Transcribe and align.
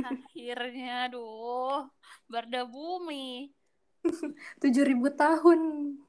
Akhirnya, 0.00 1.10
aduh, 1.10 1.88
bumi. 2.68 3.52
Tujuh 4.62 4.84
ribu 4.86 5.12
tahun 5.14 5.60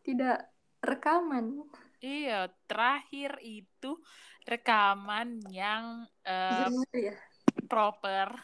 tidak 0.01 0.49
rekaman. 0.83 1.63
Iya, 2.03 2.51
terakhir 2.67 3.39
itu 3.39 3.95
rekaman 4.43 5.39
yang 5.47 6.03
uh, 6.27 6.67
ya? 6.91 7.15
proper, 7.71 8.35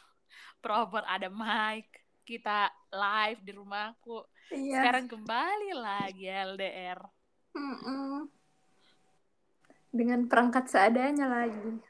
proper 0.63 1.03
ada 1.03 1.27
mic, 1.27 1.91
kita 2.23 2.71
live 2.93 3.41
di 3.43 3.51
rumahku. 3.51 4.23
Iya. 4.53 4.79
Sekarang 4.79 5.05
kembali 5.11 5.71
lagi 5.75 6.25
LDR. 6.29 6.99
Mm 7.51 7.75
-mm. 7.83 8.13
Dengan 9.91 10.19
perangkat 10.29 10.71
seadanya 10.71 11.27
lagi. 11.27 11.83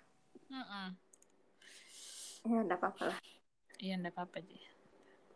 Mm 0.50 0.66
-mm. 0.66 0.88
Ya, 2.50 2.60
enggak 2.66 2.80
apa-apa 2.82 3.14
lah. 3.14 3.20
Iya, 3.80 3.96
enggak 3.96 4.16
apa-apa 4.16 4.44
sih. 4.44 4.64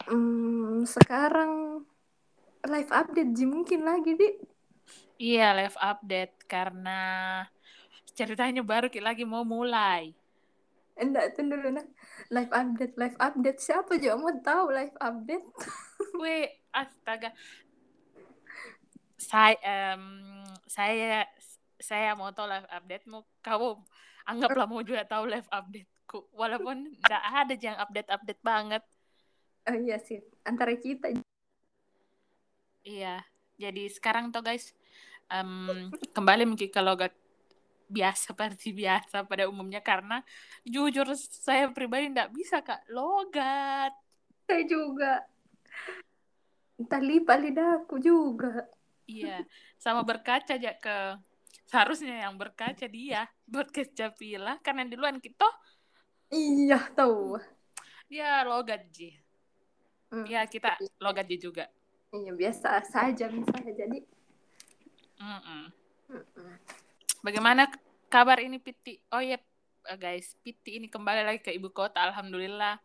Hmm, 0.04 0.84
sekarang 0.84 1.84
live 2.68 2.92
update 2.92 3.32
Ji 3.32 3.48
mungkin 3.48 3.88
lagi, 3.88 4.20
Di. 4.20 4.30
Iya, 5.16 5.56
live 5.56 5.80
update 5.80 6.44
karena 6.52 7.00
ceritanya 8.12 8.60
baru 8.60 8.92
lagi 9.00 9.24
mau 9.24 9.48
mulai. 9.48 10.12
Enggak, 11.00 11.40
tunggu 11.40 11.56
dulu 11.56 11.80
nah. 11.80 11.88
Live 12.30 12.52
update, 12.52 12.94
live 13.00 13.18
update. 13.18 13.60
Siapa 13.64 13.96
juga 13.96 14.20
mau 14.20 14.36
tahu 14.44 14.66
live 14.76 14.98
update? 15.00 15.46
Wih, 16.22 16.52
astaga. 16.76 17.32
Saya 19.16 19.56
um, 19.96 20.44
saya 20.68 21.24
saya 21.80 22.12
mau 22.14 22.30
tahu 22.36 22.52
live 22.52 22.68
update 22.68 23.08
mau 23.08 23.24
kamu 23.40 23.80
anggaplah 24.28 24.68
mau 24.68 24.84
juga 24.84 25.08
tahu 25.08 25.32
live 25.32 25.48
updateku 26.14 26.38
walaupun 26.38 26.94
tidak 27.02 27.24
ada 27.26 27.56
yang 27.58 27.78
update-update 27.82 28.42
banget. 28.46 28.84
Oh 29.66 29.78
iya 29.78 29.98
sih, 29.98 30.22
antara 30.46 30.76
kita. 30.78 31.10
Iya, 32.84 33.24
jadi 33.58 33.84
sekarang 33.90 34.30
tuh 34.30 34.44
guys 34.44 34.76
um, 35.32 35.90
kembali 36.14 36.44
mungkin 36.46 36.70
ke 36.70 36.82
logat 36.84 37.16
biasa 37.88 38.36
seperti 38.36 38.76
biasa 38.82 39.26
pada 39.26 39.50
umumnya. 39.50 39.82
Karena 39.82 40.22
jujur 40.68 41.08
saya 41.18 41.72
pribadi 41.72 42.12
tidak 42.12 42.30
bisa 42.36 42.62
kak. 42.62 42.86
Logat. 42.92 43.96
Saya 44.46 44.64
juga. 44.68 45.24
Tali 46.84 47.24
lidahku 47.24 47.96
juga. 48.04 48.68
Iya. 49.08 49.48
Sama 49.80 50.04
berkaca 50.04 50.60
aja 50.60 50.76
ke 50.76 51.16
seharusnya 51.74 52.28
yang 52.28 52.36
berkaca 52.36 52.86
dia 52.92 53.26
buat 53.52 53.72
kecapila 53.72 54.60
karena 54.60 54.84
duluan 54.86 55.18
kita 55.24 55.48
iya 56.34 56.82
tahu 56.98 57.38
dia 58.10 58.42
logat 58.42 58.90
ji 58.90 59.14
hmm, 60.10 60.26
ya 60.26 60.50
kita 60.50 60.82
logat 60.98 61.30
ji 61.30 61.38
juga 61.38 61.70
iya 62.10 62.34
biasa 62.34 62.82
saja 62.90 63.30
misalnya 63.30 63.74
jadi 63.78 64.02
Mm 65.24 65.40
-mm. 65.40 65.64
Bagaimana 67.24 67.72
kabar 68.12 68.44
ini 68.44 68.60
Piti? 68.60 69.00
Oh 69.16 69.24
ya 69.24 69.40
yeah, 69.40 69.96
guys, 69.96 70.36
Piti 70.44 70.76
ini 70.84 70.92
kembali 70.92 71.24
lagi 71.24 71.40
ke 71.40 71.56
ibu 71.56 71.72
kota. 71.72 72.04
Alhamdulillah 72.04 72.76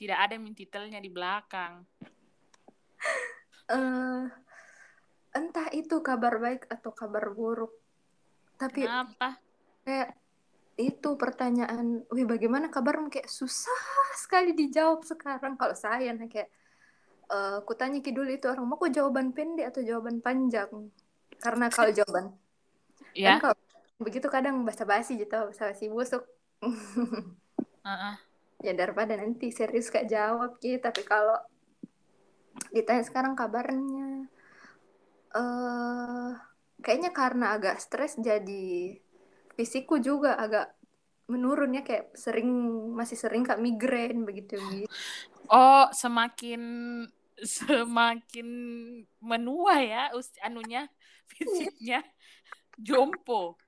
tidak 0.00 0.18
ada 0.24 0.40
min 0.40 0.56
titelnya 0.56 0.96
di 1.04 1.12
belakang. 1.12 1.84
Uh, 3.68 4.24
entah 5.36 5.68
itu 5.76 6.00
kabar 6.00 6.40
baik 6.40 6.64
atau 6.72 6.96
kabar 6.96 7.28
buruk. 7.36 7.76
Tapi 8.56 8.88
Kenapa? 8.88 9.36
kayak 9.84 10.16
itu 10.80 11.10
pertanyaan, 11.20 12.08
wih 12.08 12.24
bagaimana 12.24 12.72
kabarmu? 12.72 13.12
Kayak 13.12 13.28
susah 13.28 13.82
sekali 14.16 14.56
dijawab 14.56 15.04
sekarang. 15.04 15.60
Kalau 15.60 15.76
saya 15.76 16.16
nah 16.16 16.26
kayak 16.26 16.48
uh, 17.28 17.58
kutanya 17.64 18.00
dulu 18.00 18.30
itu 18.32 18.46
orang 18.48 18.64
mau 18.64 18.80
kok 18.80 18.92
jawaban 18.92 19.36
pendek 19.36 19.72
atau 19.72 19.84
jawaban 19.84 20.24
panjang? 20.24 20.70
Karena 21.40 21.68
kalau 21.68 21.92
jawaban 21.98 22.32
ya 23.12 23.36
kan 23.36 23.52
kalau 23.52 23.56
begitu 24.00 24.24
kadang 24.32 24.64
basa-basi 24.64 25.20
gitu 25.20 25.52
basa-basi 25.52 25.92
busuk. 25.92 26.24
Uh-uh. 27.82 28.14
ya 28.62 28.78
daripada 28.78 29.18
nanti 29.18 29.50
serius 29.50 29.90
kak 29.90 30.06
jawab 30.06 30.56
gitu. 30.62 30.78
Tapi 30.78 31.02
kalau 31.02 31.36
ditanya 32.70 33.02
sekarang 33.02 33.34
kabarnya 33.34 34.30
uh, 35.34 36.30
kayaknya 36.78 37.10
karena 37.10 37.58
agak 37.58 37.82
stres 37.82 38.16
jadi 38.22 39.02
fisikku 39.62 40.02
juga 40.02 40.34
agak 40.34 40.74
menurun 41.30 41.78
ya 41.78 41.86
kayak 41.86 42.18
sering 42.18 42.50
masih 42.98 43.14
sering 43.14 43.46
kak 43.46 43.62
migrain 43.62 44.26
begitu 44.26 44.58
gitu 44.58 44.90
oh 45.46 45.86
semakin 45.94 46.60
semakin 47.42 48.48
menua 49.18 49.74
ya 49.82 50.02
us 50.14 50.30
anunya 50.42 50.86
fisiknya. 51.26 52.00
Jompo. 52.86 53.58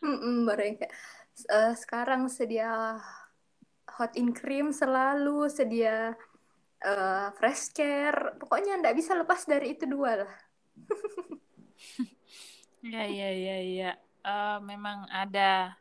Mm 0.00 0.48
kayak 0.48 0.92
uh, 1.52 1.74
sekarang 1.76 2.32
sedia 2.32 2.96
hot 3.86 4.12
in 4.16 4.32
cream 4.32 4.72
selalu 4.72 5.52
sedia 5.52 6.16
uh, 6.82 7.28
fresh 7.36 7.76
care. 7.76 8.34
Pokoknya 8.40 8.80
ndak 8.80 8.96
bisa 8.96 9.12
lepas 9.12 9.44
dari 9.44 9.76
itu 9.76 9.84
dua 9.84 10.24
lah. 10.24 10.34
Ya 12.86 13.02
ya 13.02 13.30
ya 13.34 13.58
ya 13.66 13.90
uh, 14.26 14.58
memang 14.58 15.06
ada 15.08 15.78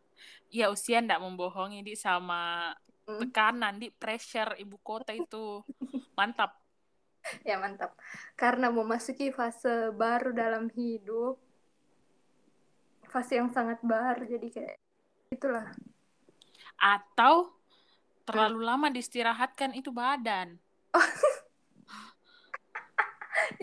ya 0.54 0.70
usia 0.70 1.02
ndak 1.02 1.20
membohongi 1.20 1.82
di 1.82 1.98
sama 1.98 2.72
mm. 3.10 3.28
tekanan 3.28 3.82
di 3.82 3.90
pressure 3.90 4.54
ibu 4.62 4.78
kota 4.86 5.12
itu 5.12 5.66
mantap 6.14 6.54
ya 7.42 7.58
mantap 7.58 7.98
karena 8.38 8.70
memasuki 8.70 9.34
fase 9.34 9.90
baru 9.98 10.30
dalam 10.30 10.70
hidup 10.70 11.42
fase 13.10 13.42
yang 13.42 13.50
sangat 13.50 13.82
baru 13.82 14.30
jadi 14.30 14.48
kayak 14.54 14.78
itulah 15.34 15.74
atau 16.78 17.50
terlalu 18.26 18.62
hmm. 18.62 18.68
lama 18.68 18.88
diistirahatkan 18.94 19.74
itu 19.74 19.90
badan 19.90 20.62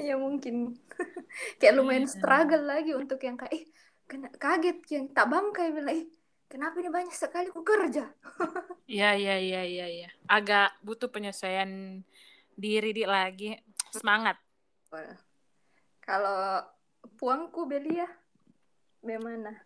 ya 0.08 0.18
mungkin 0.18 0.74
kayak 1.58 1.74
lumayan 1.78 2.06
iya. 2.08 2.12
struggle 2.12 2.64
lagi 2.66 2.92
untuk 2.96 3.20
yang 3.22 3.38
kayak 3.38 3.52
eh 3.52 3.64
kena 4.12 4.28
kaget 4.36 4.84
yang 4.92 5.08
tak 5.16 5.32
bangkai 5.32 5.72
bilang 5.72 6.04
kenapa 6.44 6.76
ini 6.84 6.92
banyak 6.92 7.16
sekali? 7.16 7.48
Ku 7.48 7.64
kerja. 7.64 8.12
Ya 8.92 9.16
ya 9.16 9.40
ya 9.40 9.64
ya 9.64 9.88
ya 9.88 10.10
agak 10.28 10.76
butuh 10.84 11.08
penyesuaian 11.08 12.02
diri 12.52 12.92
di 12.92 13.08
lagi. 13.08 13.56
Semangat. 13.88 14.36
Kalau 16.04 16.60
puangku 17.16 17.64
Belia 17.64 18.04
bagaimana? 19.00 19.64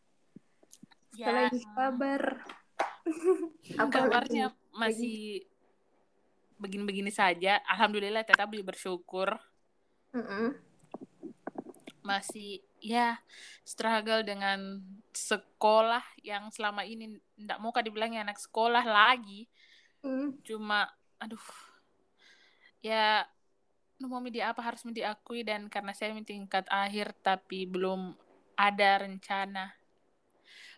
Ya. 1.19 1.51
Lagi 1.51 1.59
kabar? 1.75 2.23
Apa 3.83 3.91
kabarnya 3.91 4.55
masih 4.71 5.43
begini-begini 6.63 7.11
saja. 7.11 7.59
Alhamdulillah 7.67 8.23
tetap 8.23 8.47
bersyukur. 8.63 9.35
Mm 10.15 10.23
-hmm. 10.23 10.49
masih 12.07 12.63
ya 12.87 13.19
struggle 13.67 14.23
dengan 14.23 14.79
sekolah 15.11 16.07
yang 16.23 16.55
selama 16.55 16.87
ini 16.87 17.19
tidak 17.35 17.59
mau 17.59 17.75
dibilangnya 17.75 18.23
anak 18.23 18.39
sekolah 18.39 18.87
lagi 18.87 19.51
mm. 20.07 20.47
cuma 20.47 20.87
aduh 21.19 21.43
ya 22.79 23.27
mau 23.99 24.23
media 24.23 24.55
apa 24.55 24.63
harus 24.63 24.87
diakui 24.87 25.43
dan 25.43 25.67
karena 25.67 25.91
saya 25.91 26.15
tingkat 26.23 26.63
akhir 26.71 27.11
tapi 27.27 27.67
belum 27.67 28.15
ada 28.55 29.03
rencana 29.03 29.75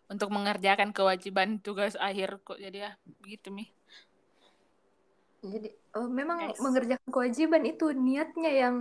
untuk 0.08 0.32
mengerjakan 0.32 0.96
kewajiban 0.96 1.60
tugas 1.60 1.92
akhir 2.00 2.40
kok 2.40 2.56
jadi 2.56 2.88
ya 2.88 2.90
begitu 3.20 3.52
mi 3.52 3.69
jadi 5.44 5.70
oh, 5.94 6.08
memang 6.08 6.50
Guys. 6.50 6.58
mengerjakan 6.58 7.10
kewajiban 7.12 7.62
itu 7.69 7.93
niatnya 7.93 8.50
yang 8.50 8.76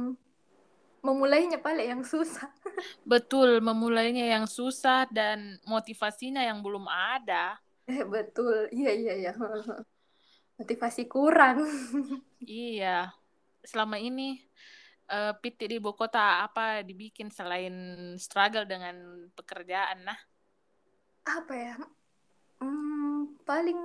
memulainya 1.02 1.62
paling 1.62 1.88
yang 1.98 2.04
susah. 2.04 2.50
Betul 3.12 3.62
memulainya 3.62 4.26
yang 4.28 4.46
susah 4.46 5.10
dan 5.10 5.58
motivasinya 5.66 6.42
yang 6.44 6.62
belum 6.62 6.86
ada. 6.90 7.58
Eh, 7.88 8.04
betul. 8.04 8.68
Iya 8.68 8.92
iya 8.92 9.14
iya. 9.16 9.32
Motivasi 10.60 11.08
kurang. 11.08 11.64
Iya. 12.44 13.10
Selama 13.66 13.98
ini 13.98 14.38
uh, 15.10 15.34
PT 15.42 15.74
di 15.74 15.76
ibu 15.82 15.90
kota 15.98 16.46
apa 16.46 16.86
dibikin 16.86 17.34
selain 17.34 17.74
struggle 18.22 18.68
dengan 18.68 19.26
pekerjaan 19.34 20.06
nah? 20.06 20.20
Apa 21.26 21.54
ya? 21.58 21.76
Hmm, 22.62 23.40
paling 23.42 23.80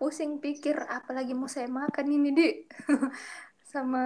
pusing 0.00 0.40
pikir 0.40 0.80
apalagi 0.88 1.36
mau 1.36 1.50
saya 1.50 1.68
makan 1.68 2.06
ini 2.08 2.30
di 2.32 2.48
sama 3.68 4.04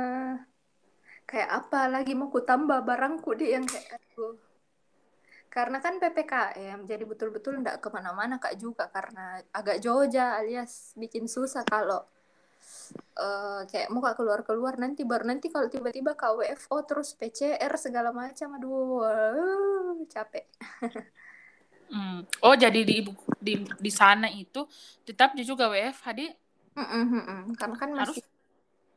kayak 1.25 1.51
apa 1.51 1.89
lagi 1.89 2.13
mau 2.13 2.29
ku 2.29 2.45
tambah 2.45 2.85
barangku 2.85 3.35
di 3.37 3.53
yang 3.53 3.65
kayak 3.65 3.99
aku. 3.99 4.37
Karena 5.49 5.79
kan 5.79 6.03
PPKM 6.03 6.83
jadi 6.83 7.05
betul-betul 7.07 7.63
ndak 7.63 7.79
ke 7.79 7.89
mana-mana 7.89 8.43
kak 8.43 8.59
juga 8.59 8.91
karena 8.91 9.39
agak 9.55 9.79
jauh 9.79 10.03
alias 10.11 10.93
bikin 10.99 11.31
susah 11.31 11.63
kalau 11.63 12.03
uh, 13.19 13.63
kayak 13.71 13.89
mau 13.95 14.03
kak 14.03 14.19
keluar 14.19 14.43
keluar 14.43 14.75
nanti 14.77 15.07
baru 15.07 15.31
nanti 15.31 15.49
kalau 15.55 15.71
tiba-tiba 15.71 16.19
KWFO 16.19 16.77
terus 16.83 17.15
PCR 17.15 17.71
segala 17.79 18.11
macam 18.11 18.59
aduh 18.59 19.07
uh, 19.07 19.95
capek. 20.11 20.47
Hmm. 21.85 22.25
oh 22.43 22.57
jadi 22.57 22.81
di 22.81 23.07
di 23.39 23.55
di 23.61 23.93
sana 23.93 24.27
itu 24.33 24.67
tetap 25.05 25.37
juga 25.39 25.69
WFH 25.69 26.07
di 26.17 26.27
mm 26.75 26.83
-mm, 26.83 27.41
karena 27.55 27.77
kan 27.77 27.91
masih 27.93 28.19
harus 28.19 28.34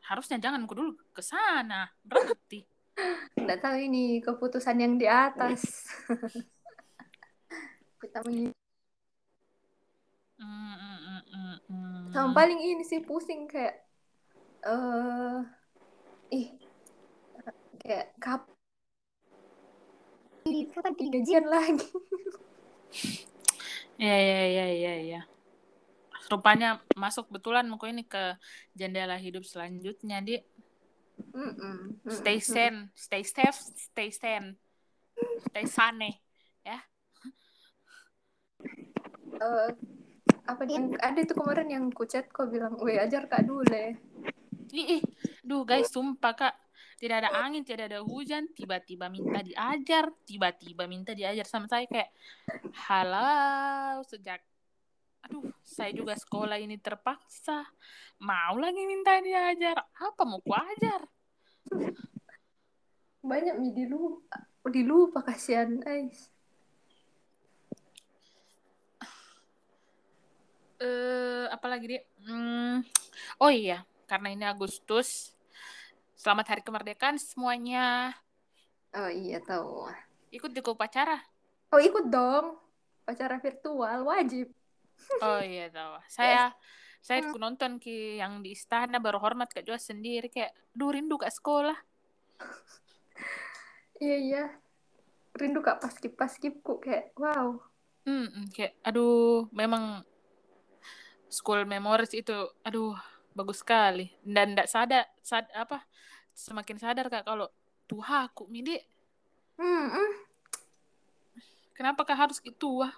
harusnya 0.08 0.40
jangan 0.40 0.64
ku 0.64 0.74
dulu 0.74 0.96
ke 1.12 1.22
sana. 1.22 1.92
Berarti 2.02 2.64
nggak 3.38 3.60
tahu 3.62 3.78
ini 3.78 4.24
keputusan 4.24 4.78
yang 4.82 4.98
di 4.98 5.06
atas. 5.06 5.86
Kita 8.02 8.22
mm, 8.26 8.54
mm, 10.38 11.22
mm, 11.34 11.56
mm. 11.66 12.02
sama 12.14 12.30
paling 12.34 12.60
ini 12.62 12.84
sih 12.86 13.02
pusing 13.02 13.50
kayak 13.50 13.82
uh, 14.66 15.42
ih 16.30 16.54
kayak 17.82 18.14
kap 18.22 18.46
kapan 20.48 20.94
gajian 21.12 21.46
lagi. 21.46 21.90
Ya 23.98 24.14
ya 24.14 24.42
ya 24.46 24.66
ya 24.78 24.94
ya 25.02 25.22
rupanya 26.28 26.80
masuk 26.96 27.32
betulan 27.32 27.68
muka 27.68 27.88
ini 27.88 28.04
ke 28.04 28.36
jendela 28.76 29.16
hidup 29.18 29.44
selanjutnya 29.48 30.20
di. 30.24 30.36
Mm 31.18 31.54
-mm, 31.58 31.80
stay 32.14 32.38
sane 32.38 32.94
stay 32.94 33.26
safe 33.26 33.58
stay 33.74 34.14
sane. 34.14 34.54
Stay 35.50 35.66
sane 35.66 36.22
ya. 36.62 36.78
Uh, 39.42 39.74
apa 40.48 40.64
yang 40.70 40.94
ada 41.02 41.20
itu 41.20 41.34
kemarin 41.34 41.68
yang 41.68 41.86
kucet 41.92 42.32
kok 42.32 42.54
bilang, 42.54 42.80
"Weh, 42.80 43.02
ajar 43.02 43.28
Kak 43.28 43.44
dulu." 43.44 43.66
Ih, 44.68 45.00
ih, 45.00 45.02
duh 45.44 45.64
guys, 45.64 45.92
sumpah 45.92 46.34
Kak. 46.36 46.56
Tidak 46.98 47.14
ada 47.14 47.30
angin, 47.46 47.62
tidak 47.62 47.94
ada 47.94 48.02
hujan, 48.02 48.50
tiba-tiba 48.58 49.06
minta 49.08 49.46
diajar, 49.46 50.10
tiba-tiba 50.26 50.90
minta 50.90 51.14
diajar. 51.14 51.46
Sama 51.46 51.70
saya 51.70 51.86
kayak, 51.86 52.10
"Halau, 52.90 54.02
sejak 54.02 54.42
aduh, 55.28 55.52
saya 55.68 55.92
juga 55.92 56.16
sekolah 56.16 56.56
ini 56.56 56.80
terpaksa. 56.80 57.68
Mau 58.24 58.56
lagi 58.56 58.80
minta 58.88 59.20
diajar, 59.20 59.84
apa 60.00 60.22
mau 60.24 60.40
ku 60.40 60.56
ajar?" 60.56 61.04
Banyak 63.28 63.60
mi 63.60 63.76
dilupa, 63.76 64.40
dilupa 64.72 65.20
kasihan, 65.20 65.76
guys. 65.84 66.32
uh, 70.82 71.46
apalagi 71.54 71.86
dia? 71.98 72.02
Hmm, 72.26 72.86
oh 73.42 73.52
iya 73.52 73.84
karena 74.06 74.34
ini 74.34 74.46
Agustus. 74.46 75.34
Selamat 76.18 76.58
hari 76.58 76.62
kemerdekaan 76.66 77.22
semuanya. 77.22 78.18
Oh 78.98 79.12
iya 79.12 79.38
tahu 79.42 79.90
ikut 80.34 80.52
di 80.52 80.62
upacara? 80.64 81.22
Oh 81.74 81.82
ikut 81.82 82.10
dong. 82.10 82.58
Upacara 83.06 83.40
virtual 83.40 84.04
wajib 84.04 84.52
oh 85.26 85.42
iya 85.42 85.72
tahu 85.72 85.98
saya 86.08 86.54
saya 87.02 87.24
hmm. 87.24 87.40
nonton 87.40 87.80
ki 87.80 88.20
yang 88.20 88.44
di 88.44 88.52
istana 88.52 89.00
baru 89.00 89.22
hormat 89.24 89.48
kak 89.48 89.64
Joa 89.64 89.80
sendiri 89.80 90.28
kayak 90.28 90.52
duh 90.76 90.92
rindu 90.92 91.16
kak 91.16 91.32
sekolah. 91.32 91.78
Iya 94.04 94.18
iya. 94.20 94.44
Rindu 95.32 95.64
kak 95.64 95.80
paskip 95.80 96.20
paskipku 96.20 96.84
kayak 96.84 97.16
wow. 97.16 97.64
Hmm, 98.04 98.52
kayak 98.52 98.76
aduh 98.84 99.48
memang 99.56 100.04
school 101.32 101.64
memories 101.64 102.12
itu 102.12 102.36
aduh 102.60 103.00
bagus 103.32 103.64
sekali. 103.64 104.12
Dan 104.28 104.52
tidak 104.52 104.68
sadar 104.68 105.08
sad 105.24 105.48
apa 105.56 105.88
semakin 106.36 106.76
sadar 106.76 107.08
kak 107.08 107.24
kalau 107.24 107.48
tuh 107.88 108.04
aku 108.04 108.46
midi 108.52 108.76
hmm, 109.58 109.88
hmm. 109.90 110.12
kenapa 111.74 112.04
kak 112.04 112.20
harus 112.20 112.38
gitu 112.44 112.84
wah 112.84 112.94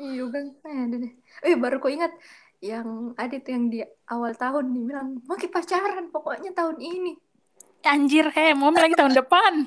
iya 0.00 0.24
kan 0.30 0.44
ada 0.64 0.96
deh. 0.96 1.12
Eh 1.44 1.56
baru 1.56 1.82
kok 1.82 1.92
ingat 1.92 2.12
yang 2.62 3.12
ada 3.18 3.36
tuh 3.42 3.52
yang 3.52 3.66
di 3.68 3.82
awal 4.06 4.32
tahun 4.38 4.70
nih 4.70 4.82
bilang 4.86 5.18
mau 5.26 5.34
pacaran 5.34 6.06
pokoknya 6.14 6.54
tahun 6.54 6.78
ini. 6.78 7.18
Anjir 7.82 8.30
he 8.30 8.54
mau 8.54 8.70
lagi 8.70 8.94
tahun 8.94 9.18
depan. 9.18 9.66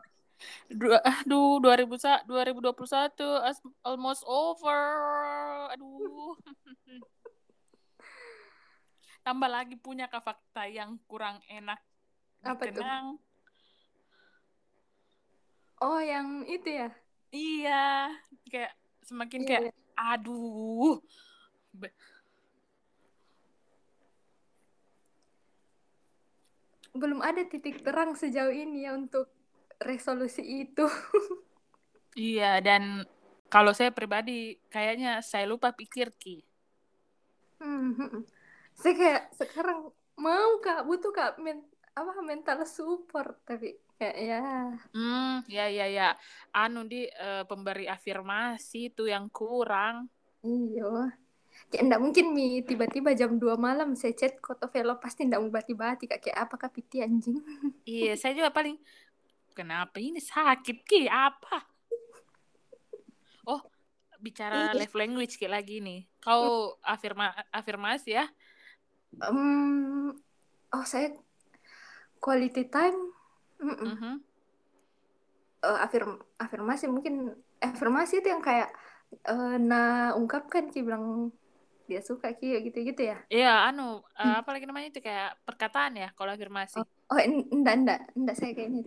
Dua 0.72 1.04
aduh 1.04 1.60
2000 1.60 2.24
2021 2.24 3.84
almost 3.84 4.24
over. 4.24 4.80
Aduh. 5.74 6.38
Tambah 9.26 9.50
lagi 9.50 9.76
punya 9.76 10.08
ke 10.08 10.18
fakta 10.18 10.66
yang 10.66 10.98
kurang 11.06 11.38
enak 11.46 11.78
apa 12.42 12.58
dikenang. 12.66 13.14
tuh 13.14 13.32
oh 15.82 15.98
yang 15.98 16.46
itu 16.46 16.68
ya? 16.70 16.88
Iya 17.32 18.12
kayak 18.46 18.72
semakin 19.02 19.40
iya, 19.44 19.48
kayak 19.48 19.62
iya. 19.68 19.72
aduh 19.98 20.98
belum 26.92 27.24
ada 27.24 27.42
titik 27.48 27.80
terang 27.80 28.12
sejauh 28.12 28.52
ini 28.52 28.84
ya 28.84 28.92
untuk 28.92 29.32
resolusi 29.80 30.44
itu. 30.68 30.84
iya, 32.14 32.60
dan 32.60 33.08
kalau 33.48 33.72
saya 33.72 33.88
pribadi 33.88 34.60
kayaknya 34.68 35.24
saya 35.24 35.48
lupa 35.48 35.72
pikir 35.72 36.12
ki. 36.20 36.44
Hmm, 37.58 37.96
hmm, 37.96 38.08
hmm, 38.12 38.22
saya 38.76 38.94
kayak 38.94 39.22
sekarang 39.40 39.78
mau 40.20 40.60
kak 40.60 40.84
butuh 40.84 41.12
kak 41.14 41.40
men 41.40 41.64
apa 41.92 42.10
mental 42.24 42.64
support 42.64 43.40
tapi 43.44 43.76
kayak 44.00 44.16
ya. 44.18 44.44
Hmm, 44.96 45.44
ya 45.46 45.66
ya 45.68 45.86
ya. 45.86 46.08
Anu 46.56 46.88
di 46.88 47.06
uh, 47.06 47.44
pemberi 47.44 47.86
afirmasi 47.86 48.90
itu 48.92 49.06
yang 49.06 49.28
kurang. 49.28 50.08
Iya. 50.40 51.12
Kayak 51.68 51.82
enggak 51.84 52.02
mungkin 52.02 52.26
mi 52.32 52.64
tiba-tiba 52.64 53.12
jam 53.12 53.36
2 53.36 53.60
malam 53.60 53.92
saya 53.92 54.16
chat 54.16 54.40
koto 54.40 54.66
velo 54.72 54.96
pasti 54.96 55.28
enggak 55.28 55.40
mau 55.44 55.52
bati-bati 55.52 56.08
kayak 56.08 56.48
apa 56.48 56.54
kak 56.56 56.72
piti 56.72 57.04
anjing. 57.04 57.38
iya, 57.84 58.16
saya 58.16 58.32
juga 58.32 58.48
paling 58.48 58.80
kenapa 59.52 60.00
ini 60.00 60.18
sakit 60.18 60.82
ki 60.82 61.06
apa 61.06 61.68
oh 63.46 63.60
bicara 64.18 64.72
love 64.72 64.96
language 64.96 65.36
kayak 65.36 65.62
lagi 65.62 65.78
nih 65.84 66.08
kau 66.18 66.74
afirma 66.82 67.30
afirmasi 67.52 68.16
ya 68.16 68.26
um, 69.20 70.10
oh 70.72 70.84
saya 70.88 71.12
quality 72.22 72.70
time 72.70 72.94
mm 73.58 73.74
-mm. 73.74 73.82
Uh 73.82 73.96
-huh. 73.98 74.14
uh, 75.66 75.78
afirm 75.82 76.22
afirmasi 76.38 76.86
mungkin 76.86 77.34
afirmasi 77.58 78.22
itu 78.22 78.30
yang 78.30 78.42
kayak 78.42 78.70
uh, 79.26 79.58
nah 79.58 80.14
ungkapkan 80.14 80.70
ki 80.70 80.86
bilang 80.86 81.34
dia 81.90 81.98
suka 81.98 82.30
ki 82.38 82.62
gitu 82.70 82.78
gitu 82.86 83.02
ya 83.02 83.18
iya 83.26 83.66
anu 83.66 84.06
uh, 84.14 84.38
apa 84.38 84.54
lagi 84.54 84.70
namanya 84.70 84.94
itu 84.94 85.02
kayak 85.02 85.34
perkataan 85.42 85.98
ya 85.98 86.08
kalau 86.14 86.30
afirmasi 86.30 86.78
oh, 86.78 86.86
oh 86.86 87.18
enggak 87.18 87.74
enggak 87.82 88.00
enggak 88.14 88.36
saya 88.38 88.54
kayaknya 88.54 88.86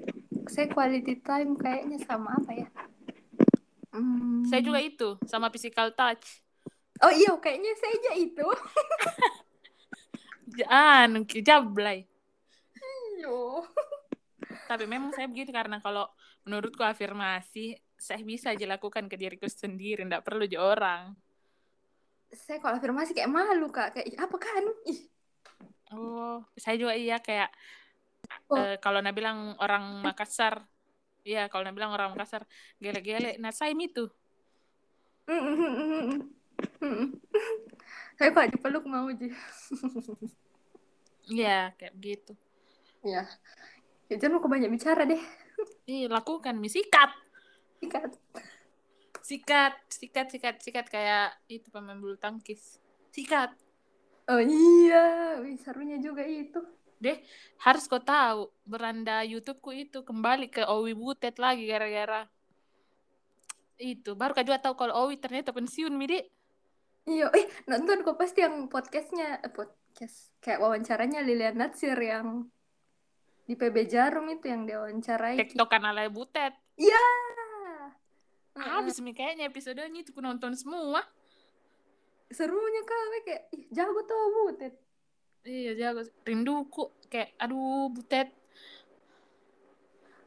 saya 0.49 0.69
quality 0.69 1.21
time 1.21 1.57
kayaknya 1.57 1.97
sama 2.05 2.37
apa 2.37 2.51
ya? 2.53 2.69
Hmm. 3.95 4.43
Saya 4.45 4.61
juga 4.61 4.79
itu, 4.83 5.09
sama 5.25 5.49
physical 5.49 5.93
touch. 5.95 6.43
Oh 6.99 7.11
iya, 7.11 7.31
kayaknya 7.39 7.71
saya 7.79 7.93
aja 7.95 8.11
itu. 8.19 8.47
Jangan, 10.59 11.09
jablay. 11.43 12.07
Tapi 14.70 14.86
memang 14.89 15.13
saya 15.13 15.29
begitu 15.29 15.53
karena 15.53 15.77
kalau 15.82 16.10
menurutku 16.46 16.82
afirmasi 16.82 17.77
saya 17.96 18.22
bisa 18.22 18.51
aja 18.51 18.65
lakukan 18.67 19.08
ke 19.08 19.15
diriku 19.15 19.48
sendiri, 19.48 20.03
tidak 20.03 20.25
perlu 20.25 20.46
di 20.46 20.60
orang. 20.60 21.15
Saya 22.34 22.60
kalau 22.60 22.77
afirmasi 22.77 23.15
kayak 23.15 23.32
malu 23.32 23.72
kak, 23.72 23.96
kayak 23.96 24.15
apa 24.20 24.36
kan? 24.38 24.63
Ih. 24.89 25.00
Oh, 25.94 26.44
saya 26.58 26.75
juga 26.75 26.98
iya 26.98 27.22
kayak 27.22 27.53
oh. 28.50 28.58
uh, 28.58 28.75
kalau 28.82 29.00
Nabi 29.00 29.22
bilang 29.22 29.53
orang 29.62 30.01
Makassar 30.01 30.65
Iya, 31.25 31.50
kalau 31.50 31.65
Nabi 31.65 31.82
bilang 31.82 31.89
orang 31.98 32.13
Makassar 32.13 32.46
gele-gele, 32.77 33.41
nah 33.41 33.50
saya 33.50 33.74
itu. 33.74 34.05
Saya 38.15 38.29
kok 38.29 38.48
dipeluk 38.53 38.86
mau 38.86 39.10
aja. 39.10 39.25
Iya, 41.25 41.74
kayak 41.82 41.94
begitu. 41.98 42.38
Iya. 43.05 43.24
Ya 44.09 44.15
jangan 44.17 44.41
mau 44.41 44.50
banyak 44.50 44.74
bicara 44.74 45.05
deh. 45.05 45.21
Iya, 45.85 46.09
lakukan 46.09 46.57
sikat. 46.65 47.12
Sikat. 47.79 48.12
Sikat, 49.21 49.74
sikat, 49.89 50.27
sikat, 50.33 50.55
sikat 50.62 50.85
kayak 50.89 51.38
itu 51.45 51.69
pemain 51.69 51.97
bulu 51.97 52.17
tangkis. 52.17 52.81
Sikat. 53.13 53.53
Oh 54.25 54.41
iya, 54.41 55.38
Wih, 55.39 55.53
serunya 55.62 56.01
juga 56.01 56.25
itu 56.25 56.59
deh 57.05 57.17
harus 57.62 57.85
kau 57.91 58.00
tahu 58.00 58.50
beranda 58.63 59.21
YouTubeku 59.27 59.71
itu 59.75 60.00
kembali 60.01 60.47
ke 60.47 60.63
Owi 60.63 60.95
Butet 60.95 61.35
lagi 61.38 61.67
gara-gara 61.67 62.25
itu 63.75 64.15
baru 64.15 64.31
kau 64.31 64.47
juga 64.47 64.63
tahu 64.63 64.75
kalau 64.79 65.05
Owi 65.05 65.19
ternyata 65.19 65.51
pensiun 65.51 65.93
midi 65.93 66.24
Iya, 67.05 67.29
eh 67.38 67.45
nonton 67.69 68.01
kok 68.01 68.17
pasti 68.17 68.41
yang 68.41 68.65
podcastnya, 68.65 69.38
eh, 69.38 69.53
podcast 69.53 70.33
kayak 70.41 70.57
wawancaranya 70.57 71.21
Lilian 71.21 71.53
Natsir 71.53 71.93
yang 72.01 72.50
di 73.45 73.53
PB 73.53 73.75
Jarum 73.85 74.25
itu 74.33 74.49
yang 74.49 74.65
dia 74.65 74.81
wawancarai. 74.81 75.37
Tektokan 75.37 75.85
ala 75.85 76.09
butet. 76.09 76.53
Iya. 76.75 77.05
Ah, 78.55 78.81
habis 78.81 78.97
uh, 78.97 79.13
kayaknya 79.13 79.45
episodenya 79.45 80.01
itu 80.01 80.11
nonton 80.17 80.57
semua. 80.57 81.05
Serunya 82.33 82.81
kali 82.81 83.19
kayak, 83.21 83.43
ih 83.53 83.63
jago 83.69 84.01
tuh 84.01 84.17
butet. 84.33 84.73
Iya 85.45 85.71
jago, 85.77 86.01
rinduku 86.25 86.89
kayak, 87.11 87.37
aduh 87.37 87.93
butet. 87.93 88.33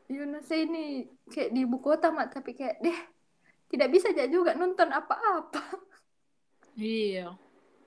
Yuna 0.08 0.40
saya 0.40 0.64
ini 0.64 1.04
kayak 1.28 1.52
di 1.52 1.68
ibu 1.68 1.84
kota 1.84 2.08
mak 2.08 2.32
tapi 2.32 2.56
kayak 2.56 2.80
deh 2.80 2.96
tidak 3.68 3.92
bisa 3.92 4.08
aja 4.08 4.24
juga 4.24 4.56
nonton 4.56 4.88
apa-apa. 4.88 5.60
Iya, 6.78 7.34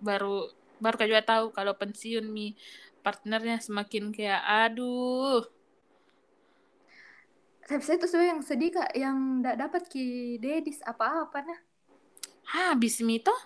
baru 0.04 0.52
baru 0.82 0.98
juga 1.06 1.24
tahu 1.24 1.46
kalau 1.56 1.74
pensiun 1.78 2.28
mi 2.28 2.58
partnernya 3.02 3.60
semakin 3.62 4.14
kayak 4.14 4.42
aduh. 4.46 5.46
Tapi 7.66 7.82
saya 7.82 7.98
tuh 8.02 8.20
yang 8.20 8.42
sedih 8.44 8.72
kak, 8.74 8.92
yang 8.98 9.42
tidak 9.42 9.58
dapat 9.68 9.82
ki 9.88 10.38
dedis 10.42 10.80
apa-apa 10.84 11.44
nah. 11.46 11.60
Habis 12.52 13.00
mi 13.02 13.22
toh? 13.22 13.38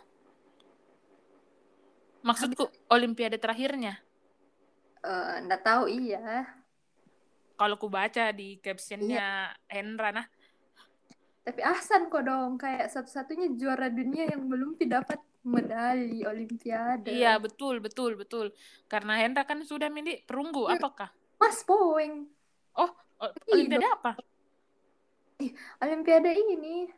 Maksudku 2.26 2.68
Habis... 2.68 2.90
olimpiade 2.90 3.38
terakhirnya? 3.38 4.02
Uh, 5.06 5.46
nggak 5.46 5.62
tahu 5.62 5.86
iya. 5.88 6.50
Kalau 7.56 7.78
ku 7.78 7.88
baca 7.88 8.34
di 8.34 8.58
captionnya 8.60 9.54
iya. 9.54 9.72
Hendra 9.72 10.10
nah 10.12 10.28
tapi 11.46 11.62
Ahsan 11.62 12.10
kok 12.10 12.26
dong 12.26 12.58
kayak 12.58 12.90
satu-satunya 12.90 13.54
juara 13.54 13.86
dunia 13.94 14.26
yang 14.34 14.50
belum 14.50 14.82
dapat 14.90 15.22
medali 15.46 16.26
olimpiade. 16.26 17.14
Iya 17.14 17.38
betul 17.38 17.78
betul 17.80 18.18
betul. 18.18 18.50
Karena 18.90 19.22
Hendra 19.22 19.46
kan 19.46 19.62
sudah 19.62 19.88
milik 19.94 20.26
perunggu 20.26 20.66
hmm. 20.66 20.76
apakah? 20.82 21.14
Mas 21.38 21.62
poeng 21.62 22.26
oh 22.76 22.92
olimpiade 23.54 23.86
apa? 23.86 24.18
Olimpiade 25.86 26.32
ini 26.34 26.90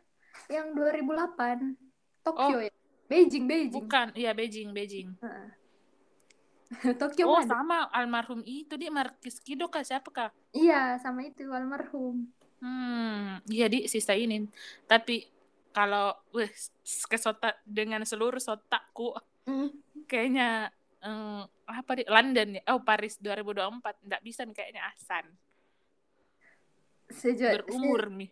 yang 0.48 0.72
2008 0.72 2.24
Tokyo 2.24 2.58
oh. 2.58 2.64
ya? 2.64 2.72
Beijing 3.08 3.46
Beijing. 3.48 3.84
Bukan 3.84 4.08
iya 4.16 4.32
Beijing 4.32 4.72
Beijing. 4.72 5.10
Tokyo 7.00 7.24
oh 7.32 7.40
mana? 7.40 7.48
sama 7.48 7.78
almarhum 7.92 8.44
itu 8.44 8.76
dia 8.76 8.92
Markis 8.92 9.40
Kido 9.40 9.72
kah 9.72 9.84
siapa 9.84 10.08
kah? 10.12 10.30
Iya 10.52 11.00
sama 11.00 11.24
itu 11.24 11.48
almarhum. 11.52 12.28
Hmm, 12.60 13.40
iya 13.48 13.72
di 13.72 13.88
sisa 13.88 14.16
ini. 14.18 14.48
Tapi 14.90 15.37
kalau 15.78 16.18
wih 16.34 16.50
kesota 17.06 17.54
dengan 17.62 18.02
seluruh 18.02 18.42
sotakku 18.42 19.14
mm. 19.46 19.70
kayaknya 20.10 20.74
um, 21.06 21.46
apa 21.70 21.92
di 22.02 22.06
London 22.10 22.58
ya? 22.58 22.64
Oh 22.74 22.82
Paris 22.82 23.22
2024 23.22 24.10
nggak 24.10 24.24
bisa 24.26 24.42
nih 24.50 24.56
kayaknya 24.58 24.82
Asan. 24.90 25.26
Sejak, 27.08 27.64
berumur 27.64 28.10
saya, 28.10 28.18
nih. 28.18 28.30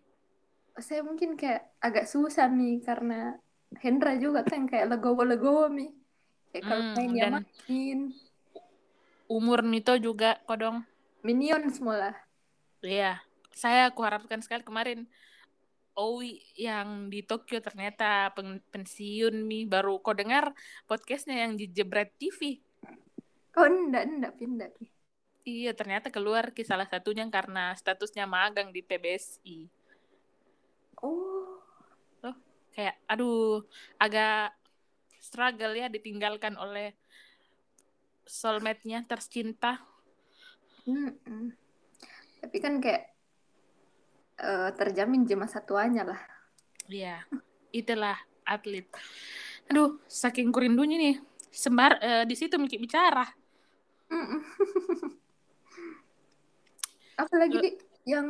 saya 0.81 1.01
mungkin 1.05 1.29
kayak 1.39 1.63
agak 1.79 2.09
susah 2.09 2.49
nih 2.49 2.83
karena 2.83 3.37
Hendra 3.79 4.17
juga 4.17 4.43
kan 4.43 4.65
kayak 4.65 4.97
legowo-legowo 4.97 5.69
nih. 5.69 5.93
Kayak 6.51 6.63
kalau 6.65 6.83
hmm, 6.83 6.95
main 6.97 7.11
ya 7.13 7.27
main. 7.31 7.99
umur 9.29 9.61
Mito 9.63 9.95
juga 10.01 10.41
kodong. 10.49 10.83
Minion 11.23 11.69
semua 11.71 11.95
lah. 12.09 12.15
Iya 12.83 13.23
saya 13.55 13.87
aku 13.89 14.03
harapkan 14.03 14.43
sekali 14.43 14.61
kemarin 14.61 15.07
Owi 15.95 16.43
yang 16.59 17.07
di 17.07 17.23
Tokyo 17.23 17.63
ternyata 17.63 18.31
pen 18.35 18.59
pensiun 18.67 19.47
mi 19.47 19.63
baru 19.63 20.03
kau 20.03 20.11
dengar 20.11 20.51
podcastnya 20.85 21.47
yang 21.47 21.55
di 21.55 21.71
Jebret 21.71 22.11
TV 22.19 22.59
oh 23.55 23.67
enggak 23.67 24.03
enggak 24.03 24.33
pindah 24.35 24.69
iya 25.47 25.71
ternyata 25.71 26.11
keluar 26.11 26.51
ki 26.51 26.67
salah 26.67 26.85
satunya 26.85 27.23
karena 27.31 27.71
statusnya 27.79 28.27
magang 28.27 28.75
di 28.75 28.83
PBSI 28.83 29.71
oh. 30.99 31.63
Oh 32.23 32.35
kayak 32.75 32.99
aduh 33.07 33.63
agak 33.95 34.51
struggle 35.23 35.73
ya 35.73 35.87
ditinggalkan 35.87 36.59
oleh 36.59 36.93
soulmate-nya 38.27 39.07
tercinta. 39.07 39.79
Mm 40.85 41.17
-mm. 41.17 41.45
tapi 42.45 42.57
kan 42.61 42.77
kayak 42.77 43.14
uh, 44.39 44.69
terjamin 44.75 45.23
di 45.23 45.35
masa 45.37 45.63
tuanya 45.63 46.03
lah. 46.03 46.19
Iya, 46.87 47.23
itulah 47.71 48.17
atlet. 48.45 48.85
Aduh, 49.71 49.97
saking 50.05 50.53
kurindunya 50.53 50.97
nih, 50.99 51.15
sembar 51.49 51.97
uh, 51.99 52.23
di 52.27 52.35
situ 52.37 52.59
mikir 52.59 52.77
bicara. 52.77 53.25
Apalagi 57.21 57.57
uh, 57.57 57.63
di 57.63 57.71
yang 58.05 58.27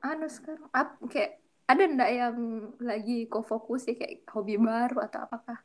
anu 0.00 0.26
sekarang, 0.28 0.68
ap, 0.72 0.96
kayak 1.10 1.40
ada 1.64 1.82
ndak 1.88 2.10
yang 2.12 2.36
lagi 2.80 3.28
kau 3.28 3.44
fokus 3.44 3.88
ya 3.88 3.96
kayak 3.96 4.24
hobi 4.32 4.56
baru 4.56 5.04
atau 5.04 5.28
apakah? 5.28 5.60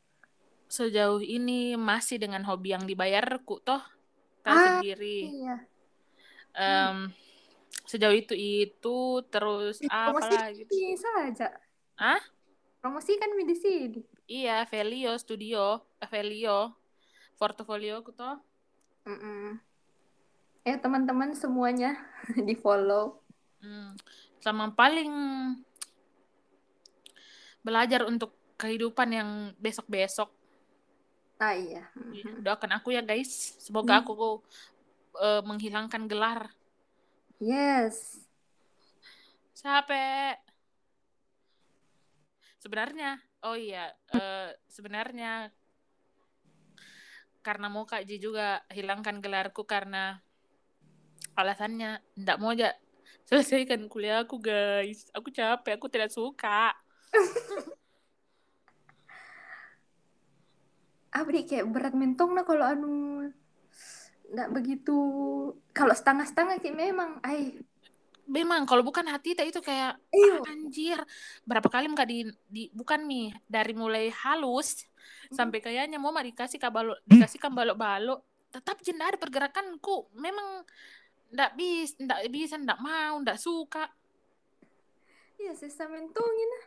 Sejauh 0.70 1.24
ini 1.24 1.80
masih 1.80 2.22
dengan 2.22 2.46
hobi 2.46 2.76
yang 2.76 2.86
dibayarku 2.86 3.64
toh, 3.64 3.82
tahu 4.44 4.54
ah, 4.54 4.80
sendiri. 4.80 5.20
Iya. 5.28 5.58
Um, 6.50 7.08
hmm 7.08 7.29
sejauh 7.90 8.14
itu 8.14 8.38
itu 8.38 8.98
terus 9.34 9.82
apa 9.90 10.22
lagi 10.22 10.94
saja. 10.94 11.50
Ah 11.98 12.22
promosi 12.80 13.20
kan 13.20 13.32
di 13.36 13.56
sini 13.56 14.00
iya 14.28 14.64
Velio 14.64 15.12
Studio 15.20 15.84
Velio 16.08 16.80
portofolio 17.36 18.00
aku 18.00 18.16
toh 18.16 18.40
mm 19.04 19.18
-mm. 19.20 19.48
ya 20.64 20.76
teman-teman 20.80 21.36
semuanya 21.36 21.96
di 22.48 22.56
follow. 22.56 23.20
Hmm. 23.60 23.92
sama 24.40 24.72
paling 24.72 25.12
belajar 27.60 28.08
untuk 28.08 28.32
kehidupan 28.56 29.12
yang 29.12 29.30
besok-besok. 29.60 30.32
Ah 31.36 31.52
iya. 31.52 31.92
Doakan 32.40 32.80
aku 32.80 32.96
ya 32.96 33.04
guys. 33.04 33.60
Semoga 33.60 34.00
hmm. 34.00 34.02
aku 34.08 34.40
uh, 35.20 35.44
menghilangkan 35.44 36.08
gelar 36.08 36.56
Yes. 37.40 38.20
Capek. 39.56 40.36
Sebenarnya, 42.60 43.16
oh 43.48 43.56
iya, 43.56 43.96
uh, 44.12 44.52
sebenarnya 44.68 45.48
karena 47.40 47.72
mau 47.72 47.88
Kak 47.88 48.04
Ji 48.04 48.20
juga 48.20 48.60
hilangkan 48.68 49.24
gelarku 49.24 49.64
karena 49.64 50.20
alasannya 51.40 52.04
ndak 52.20 52.36
mau 52.44 52.52
aja 52.52 52.76
selesaikan 53.24 53.88
kuliah 53.88 54.28
aku 54.28 54.44
guys. 54.44 55.08
Aku 55.16 55.32
capek, 55.32 55.80
aku 55.80 55.88
tidak 55.88 56.12
suka. 56.12 56.76
Abdi 61.10 61.42
kayak 61.48 61.66
berat 61.74 61.98
mentong 61.98 62.38
nah 62.38 62.46
kalau 62.46 62.68
anu 62.70 63.09
nggak 64.30 64.50
begitu. 64.54 64.98
Kalau 65.74 65.94
setengah-setengah 65.94 66.62
sih 66.62 66.74
memang 66.74 67.18
ay 67.26 67.58
memang 68.30 68.62
kalau 68.70 68.86
bukan 68.86 69.02
hati 69.10 69.34
itu 69.34 69.58
kayak 69.58 69.98
ah, 69.98 70.38
anjir 70.54 71.02
berapa 71.50 71.66
kali 71.66 71.90
nggak 71.90 72.10
di, 72.10 72.30
di 72.46 72.64
bukan 72.70 73.10
nih 73.10 73.34
dari 73.50 73.74
mulai 73.74 74.14
halus 74.14 74.86
hmm. 74.86 75.34
sampai 75.34 75.58
kayaknya 75.66 75.98
mau 75.98 76.14
dikasih 76.14 76.62
kabalo 76.62 76.94
dikasih 77.10 77.42
balok 77.50 77.78
balok 77.78 78.22
tetap 78.50 78.82
jenda 78.82 79.10
ada 79.10 79.18
pergerakanku. 79.18 80.10
Memang 80.18 80.66
ndak 81.30 81.54
bis 81.54 81.94
ndak 82.02 82.26
bisa 82.34 82.58
ndak 82.58 82.82
mau 82.82 83.22
ndak 83.22 83.38
suka. 83.38 83.86
Iya 85.40 85.56
sisa 85.56 85.86
mentongin 85.88 86.50
lah. 86.50 86.66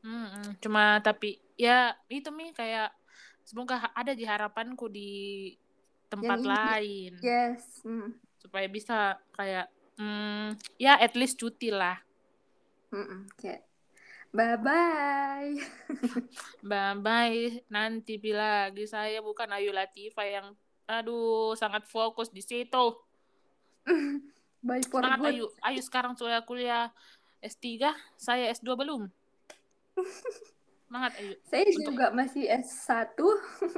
Hmm, 0.00 0.56
cuma 0.60 0.98
tapi 1.04 1.38
ya 1.60 1.92
itu 2.08 2.32
mi 2.32 2.52
kayak 2.56 2.92
semoga 3.44 3.92
ada 3.92 4.16
di 4.16 4.24
harapanku 4.24 4.88
di 4.88 5.52
tempat 6.10 6.36
yang 6.42 6.50
lain. 6.50 7.12
Yes. 7.22 7.62
Mm. 7.86 8.18
Supaya 8.42 8.66
bisa 8.66 9.16
kayak 9.38 9.70
mm, 9.94 10.58
ya 10.76 10.98
at 10.98 11.14
least 11.14 11.38
cuti 11.38 11.70
lah. 11.70 12.02
Mm 12.90 13.06
-mm, 13.06 13.20
kayak 13.38 13.62
bye 14.34 14.58
bye. 14.58 15.54
bye 16.66 16.94
bye. 16.98 17.62
Nanti 17.70 18.18
bila 18.18 18.66
lagi 18.68 18.90
saya 18.90 19.22
bukan 19.22 19.46
Ayu 19.54 19.70
Latifah 19.70 20.26
yang 20.26 20.46
aduh 20.90 21.54
sangat 21.54 21.86
fokus 21.86 22.34
di 22.34 22.42
situ. 22.42 22.84
bye 24.66 24.82
for 24.90 25.00
Semangat 25.00 25.22
good. 25.22 25.34
Ayu. 25.38 25.46
Ayu 25.62 25.80
sekarang 25.86 26.18
sudah 26.18 26.42
kuliah 26.42 26.90
S3, 27.40 27.94
saya 28.20 28.50
S2 28.52 28.74
belum. 28.76 29.08
Semangat 30.90 31.22
Ayu. 31.22 31.32
Saya 31.46 31.62
untuk, 31.70 31.86
juga 31.86 32.06
masih 32.10 32.44
S1. 32.50 33.14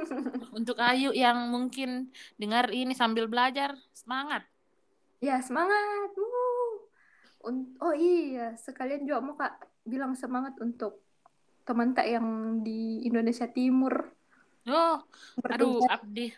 untuk 0.65 0.77
Ayu 0.81 1.13
yang 1.13 1.45
mungkin 1.45 2.09
dengar 2.41 2.73
ini 2.73 2.97
sambil 2.97 3.29
belajar, 3.29 3.77
semangat. 3.93 4.41
Ya, 5.21 5.37
semangat. 5.45 6.09
Uh. 6.17 6.81
Oh 7.77 7.93
iya, 7.93 8.57
sekalian 8.57 9.05
juga 9.05 9.21
mau 9.21 9.37
Kak 9.37 9.61
bilang 9.85 10.17
semangat 10.17 10.57
untuk 10.57 11.05
teman 11.69 11.93
tak 11.93 12.09
yang 12.09 12.25
di 12.65 13.05
Indonesia 13.05 13.45
Timur. 13.45 14.09
Oh, 14.65 14.97
aduh, 15.45 15.85
Abdi. 15.85 16.33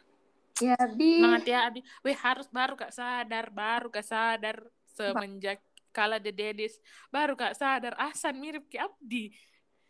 Ya, 0.60 0.75
Abdi. 0.75 1.24
Semangat 1.24 1.44
ya, 1.48 1.60
Abdi. 1.72 1.79
Weh, 2.03 2.20
harus 2.20 2.51
baru 2.51 2.75
Kak 2.75 2.91
sadar, 2.91 3.48
baru 3.48 3.88
Kak 3.88 4.03
sadar 4.03 4.60
semenjak 4.91 5.63
kala 5.96 6.20
The 6.20 6.36
Dedis. 6.36 6.84
Baru 7.08 7.39
Kak 7.39 7.55
sadar, 7.55 7.96
Asan 7.96 8.44
mirip 8.44 8.67
ke 8.67 8.75
Abdi. 8.75 9.32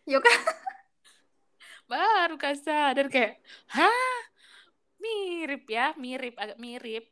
Yuk 0.05 0.21
kan? 0.21 0.39
baru 1.85 2.35
Kak 2.37 2.55
sadar 2.59 3.07
kayak, 3.09 3.41
hah? 3.71 4.19
Mirip 4.99 5.69
ya, 5.69 5.93
mirip, 5.97 6.35
agak 6.37 6.57
mirip. 6.57 7.05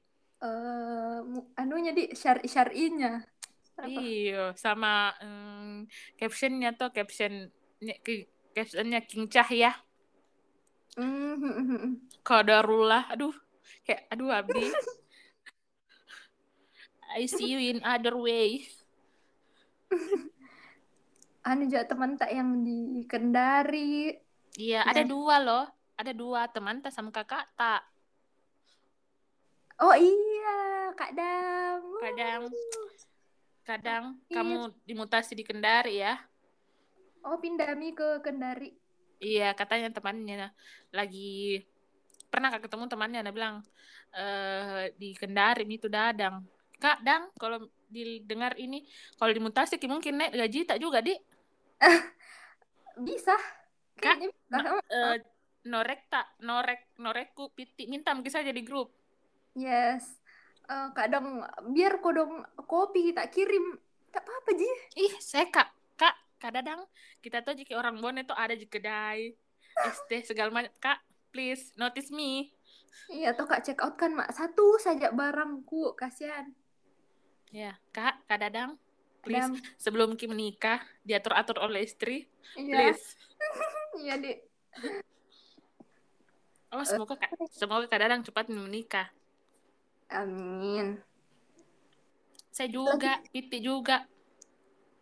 Eh, 0.44 0.48
uh, 0.48 1.22
anunya 1.56 1.96
di 1.96 2.12
syari 2.12 2.48
syarinya. 2.50 3.22
Iya, 3.82 4.54
sama 4.54 5.14
um, 5.24 5.90
captionnya 6.14 6.78
tuh 6.78 6.94
caption 6.94 7.50
captionnya 8.54 9.02
King 9.02 9.26
Cahya. 9.30 9.74
Mm-hmm. 10.94 12.22
Kadarullah, 12.22 13.10
aduh, 13.10 13.34
kayak 13.82 14.06
aduh 14.14 14.30
Abdi. 14.30 14.70
I 17.18 17.30
see 17.30 17.50
you 17.50 17.62
in 17.62 17.82
other 17.86 18.18
way. 18.18 18.66
anu 21.50 21.68
juga 21.68 21.86
teman 21.86 22.18
tak 22.18 22.32
yang 22.34 22.64
di 22.66 23.06
Kendari. 23.06 24.16
Iya, 24.58 24.86
ada 24.86 25.02
dua 25.02 25.42
loh. 25.42 25.66
Ada 25.98 26.12
dua 26.14 26.50
teman 26.50 26.82
tak 26.82 26.94
sama 26.94 27.10
kakak 27.10 27.46
tak. 27.58 27.82
Oh 29.82 29.96
iya, 29.98 30.58
Kak 30.94 31.12
Dam. 31.18 31.82
Kadang 32.02 32.42
kadang 33.64 34.04
iya. 34.28 34.36
kamu 34.44 34.76
dimutasi 34.84 35.34
di 35.34 35.44
Kendari 35.48 36.04
ya. 36.04 36.20
Oh, 37.24 37.40
pindah 37.40 37.72
mi 37.80 37.96
ke 37.96 38.20
Kendari. 38.20 38.76
Iya, 39.24 39.56
katanya 39.56 39.88
temannya 39.96 40.52
lagi 40.92 41.64
pernah 42.28 42.50
kak 42.50 42.66
ketemu 42.68 42.90
temannya 42.90 43.20
dia 43.24 43.32
bilang 43.32 43.56
e, 44.12 44.26
di 45.00 45.16
Kendari 45.16 45.64
itu 45.64 45.88
dadang. 45.88 46.44
Kak, 46.84 47.00
Dang, 47.00 47.32
kalau 47.40 47.72
didengar 47.88 48.60
ini 48.60 48.84
kalau 49.16 49.32
dimutasi 49.32 49.80
mungkin 49.88 50.20
naik 50.20 50.36
gaji 50.36 50.60
tak 50.68 50.84
juga, 50.84 51.00
Dik? 51.00 51.20
bisa. 53.08 53.63
Kak, 54.04 54.18
no, 54.52 54.60
uh, 54.84 55.16
norek 55.64 56.12
tak, 56.12 56.28
norek, 56.44 56.92
norekku 57.00 57.56
piti 57.56 57.88
minta 57.88 58.12
mungkin 58.12 58.36
saja 58.36 58.52
di 58.52 58.64
grup. 58.68 58.92
Yes. 59.56 60.20
Uh, 60.68 60.92
kadang 60.92 61.44
biar 61.72 62.04
kodong 62.04 62.44
kopi 62.68 63.16
tak 63.16 63.32
kirim. 63.32 63.80
Tak 64.12 64.28
apa-apa 64.28 64.52
ji. 64.54 64.70
Ih, 65.08 65.14
saya 65.24 65.48
kak, 65.48 65.72
kak, 65.96 66.16
kadang 66.38 66.84
kita 67.24 67.42
tuh 67.42 67.56
jika 67.56 67.80
orang 67.80 67.98
Bon 68.04 68.14
itu 68.14 68.36
ada 68.36 68.54
di 68.54 68.68
kedai 68.68 69.32
ST 69.74 70.12
segala 70.28 70.52
macam. 70.52 70.74
Kak 70.78 71.00
please 71.34 71.74
notice 71.80 72.14
me. 72.14 72.54
Iya 73.10 73.34
tuh 73.34 73.50
kak 73.50 73.66
check 73.66 73.82
out 73.82 73.98
kan 73.98 74.14
mak? 74.14 74.30
Satu 74.30 74.78
saja 74.78 75.10
barangku 75.10 75.98
kasihan. 75.98 76.54
Ya 77.50 77.82
kak 77.90 78.22
kak 78.30 78.38
Dadang 78.38 78.78
please 79.24 79.40
Dadang. 79.40 79.56
sebelum 79.80 80.10
Kim 80.20 80.36
menikah 80.36 80.84
diatur 81.02 81.34
atur 81.34 81.58
oleh 81.64 81.88
istri 81.88 82.28
iya. 82.60 82.92
please 82.92 83.16
iya 84.04 84.14
dek 84.20 84.38
oh 86.76 86.84
semoga 86.84 87.16
kak 87.18 87.32
semoga 87.50 87.86
kak 87.88 88.00
Dadang 88.04 88.22
cepat 88.22 88.52
menikah 88.52 89.08
amin 90.12 91.00
saya 92.54 92.70
juga 92.70 93.18
Piti 93.34 93.64
juga 93.64 94.06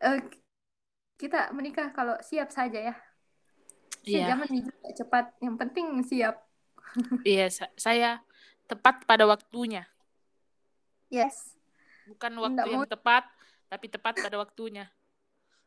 uh, 0.01 0.19
kita 1.21 1.53
menikah 1.53 1.93
kalau 1.93 2.17
siap 2.25 2.49
saja 2.49 2.91
ya. 2.91 2.95
Iya. 4.01 4.33
Jangan 4.33 4.47
cepat, 4.97 5.25
yang 5.37 5.55
penting 5.61 6.01
siap. 6.01 6.41
iya, 7.21 7.45
saya 7.77 8.17
tepat 8.65 9.05
pada 9.05 9.29
waktunya. 9.29 9.85
Yes. 11.13 11.53
Bukan 12.09 12.33
waktu 12.41 12.57
Nggak 12.57 12.67
yang 12.73 12.81
mau... 12.81 12.89
tepat, 12.89 13.23
tapi 13.71 13.87
tepat 13.87 14.19
pada 14.19 14.35
waktunya. 14.35 14.91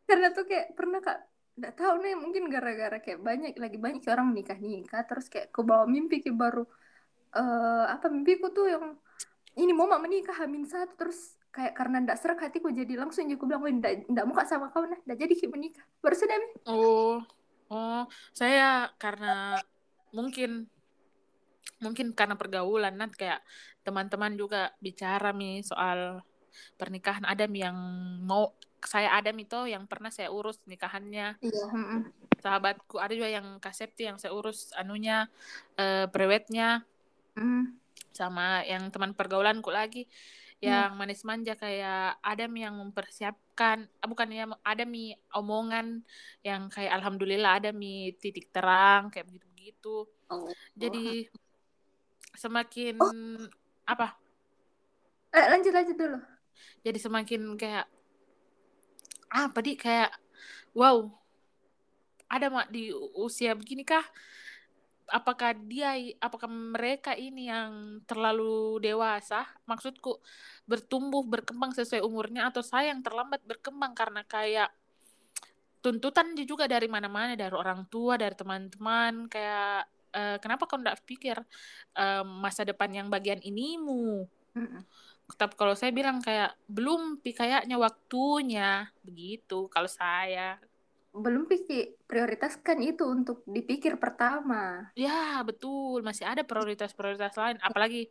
Karena 0.04 0.28
tuh 0.36 0.44
kayak 0.44 0.76
pernah 0.76 1.00
kak, 1.00 1.18
nggak 1.56 1.74
tahu 1.80 1.94
nih 2.04 2.12
mungkin 2.20 2.52
gara-gara 2.52 3.00
kayak 3.00 3.24
banyak 3.24 3.56
lagi 3.56 3.78
banyak 3.80 4.04
orang 4.10 4.36
menikah 4.36 4.58
nikah 4.60 5.06
terus 5.08 5.32
kayak 5.32 5.48
ke 5.54 5.60
bawah 5.64 5.88
mimpi 5.88 6.20
kayak 6.20 6.34
baru 6.36 6.66
uh, 7.32 7.86
apa 7.88 8.10
mimpiku 8.10 8.50
tuh 8.50 8.66
yang 8.68 8.84
ini 9.54 9.70
mau 9.70 9.86
menikah 9.86 10.34
hamin 10.34 10.66
satu 10.66 10.98
terus 10.98 11.38
kayak 11.54 11.78
karena 11.78 12.02
ndak 12.02 12.18
serak 12.18 12.42
hatiku 12.42 12.74
jadi 12.74 12.98
langsung 12.98 13.30
aku 13.30 13.46
bilang 13.46 13.62
ndak 13.78 14.10
ndak 14.10 14.26
muka 14.26 14.42
sama 14.42 14.74
kau 14.74 14.82
nah 14.82 14.98
ndak 15.06 15.14
jadi 15.14 15.46
menikah. 15.46 15.86
Baru 16.02 16.14
sudah 16.18 16.36
oh 16.66 17.22
oh 17.70 18.02
saya 18.34 18.90
karena 18.98 19.62
mungkin 20.10 20.66
mungkin 21.78 22.18
karena 22.18 22.34
pergaulan 22.34 22.98
nanti 22.98 23.22
kayak 23.22 23.46
teman-teman 23.86 24.34
juga 24.34 24.74
bicara 24.82 25.30
mi 25.30 25.62
soal 25.62 26.18
pernikahan 26.76 27.24
Adam 27.26 27.52
yang 27.54 27.76
mau 28.24 28.52
saya 28.84 29.16
Adam 29.16 29.36
itu 29.40 29.58
yang 29.64 29.88
pernah 29.88 30.12
saya 30.12 30.28
urus 30.28 30.60
nikahannya 30.68 31.40
iya. 31.40 31.64
sahabatku 32.44 33.00
ada 33.00 33.16
juga 33.16 33.32
yang 33.32 33.56
kasepti 33.56 34.04
yang 34.04 34.20
saya 34.20 34.36
urus 34.36 34.76
anunya 34.76 35.32
uh, 35.80 36.04
brewetnya 36.12 36.84
mm. 37.32 37.72
sama 38.12 38.60
yang 38.68 38.92
teman 38.92 39.16
pergaulanku 39.16 39.72
lagi 39.72 40.04
yang 40.64 40.96
hmm. 40.96 41.00
manis 41.02 41.20
manja 41.28 41.52
kayak 41.60 42.16
Adam 42.24 42.52
yang 42.56 42.72
mempersiapkan 42.80 43.84
ah, 44.00 44.08
bukan 44.08 44.32
ya 44.32 44.48
ada 44.64 44.88
mi 44.88 45.12
omongan 45.36 46.00
yang 46.40 46.72
kayak 46.72 46.94
alhamdulillah 46.94 47.60
ada 47.60 47.70
mi 47.74 48.16
titik 48.16 48.48
terang 48.48 49.12
kayak 49.12 49.28
begitu 49.28 49.44
begitu 49.64 50.04
oh. 50.28 50.48
jadi 50.76 51.24
semakin 52.36 53.00
oh. 53.00 53.48
apa 53.84 54.12
eh, 55.32 55.46
lanjut 55.52 55.72
lanjut 55.72 55.96
dulu 55.96 56.18
jadi 56.84 56.98
semakin 56.98 57.56
kayak 57.58 57.86
apa 59.34 59.58
di 59.64 59.74
kayak 59.74 60.14
wow 60.74 61.10
ada 62.30 62.50
mak 62.50 62.70
di 62.70 62.90
usia 63.18 63.54
begini 63.54 63.86
kah 63.86 64.04
apakah 65.10 65.52
dia 65.68 65.96
apakah 66.20 66.48
mereka 66.48 67.12
ini 67.12 67.52
yang 67.52 68.00
terlalu 68.08 68.80
dewasa? 68.80 69.44
Maksudku 69.68 70.20
bertumbuh 70.64 71.24
berkembang 71.26 71.76
sesuai 71.76 72.00
umurnya 72.00 72.48
atau 72.48 72.64
saya 72.64 72.92
yang 72.92 73.04
terlambat 73.04 73.44
berkembang 73.44 73.92
karena 73.92 74.24
kayak 74.24 74.72
tuntutan 75.84 76.32
juga 76.48 76.64
dari 76.64 76.88
mana-mana 76.88 77.36
dari 77.36 77.52
orang 77.52 77.84
tua 77.92 78.16
dari 78.16 78.32
teman-teman. 78.32 79.28
Kayak 79.28 79.84
uh, 80.16 80.36
kenapa 80.40 80.64
kau 80.64 80.80
tidak 80.80 80.98
pikir 81.04 81.36
uh, 82.00 82.24
masa 82.24 82.64
depan 82.64 82.88
yang 82.88 83.06
bagian 83.12 83.40
inimu? 83.44 84.24
Mm 84.56 84.82
tapi 85.32 85.56
kalau 85.56 85.72
saya 85.72 85.88
bilang 85.88 86.20
kayak 86.20 86.52
belum 86.68 87.24
kayaknya 87.24 87.80
waktunya 87.80 88.92
begitu 89.00 89.72
kalau 89.72 89.88
saya 89.88 90.60
belum 91.14 91.46
pikir 91.46 91.94
prioritaskan 92.10 92.82
itu 92.82 93.06
untuk 93.06 93.46
dipikir 93.46 94.02
pertama. 94.02 94.90
Ya, 94.98 95.38
betul. 95.46 96.02
Masih 96.02 96.26
ada 96.26 96.42
prioritas-prioritas 96.42 97.38
lain. 97.38 97.54
Apalagi 97.62 98.10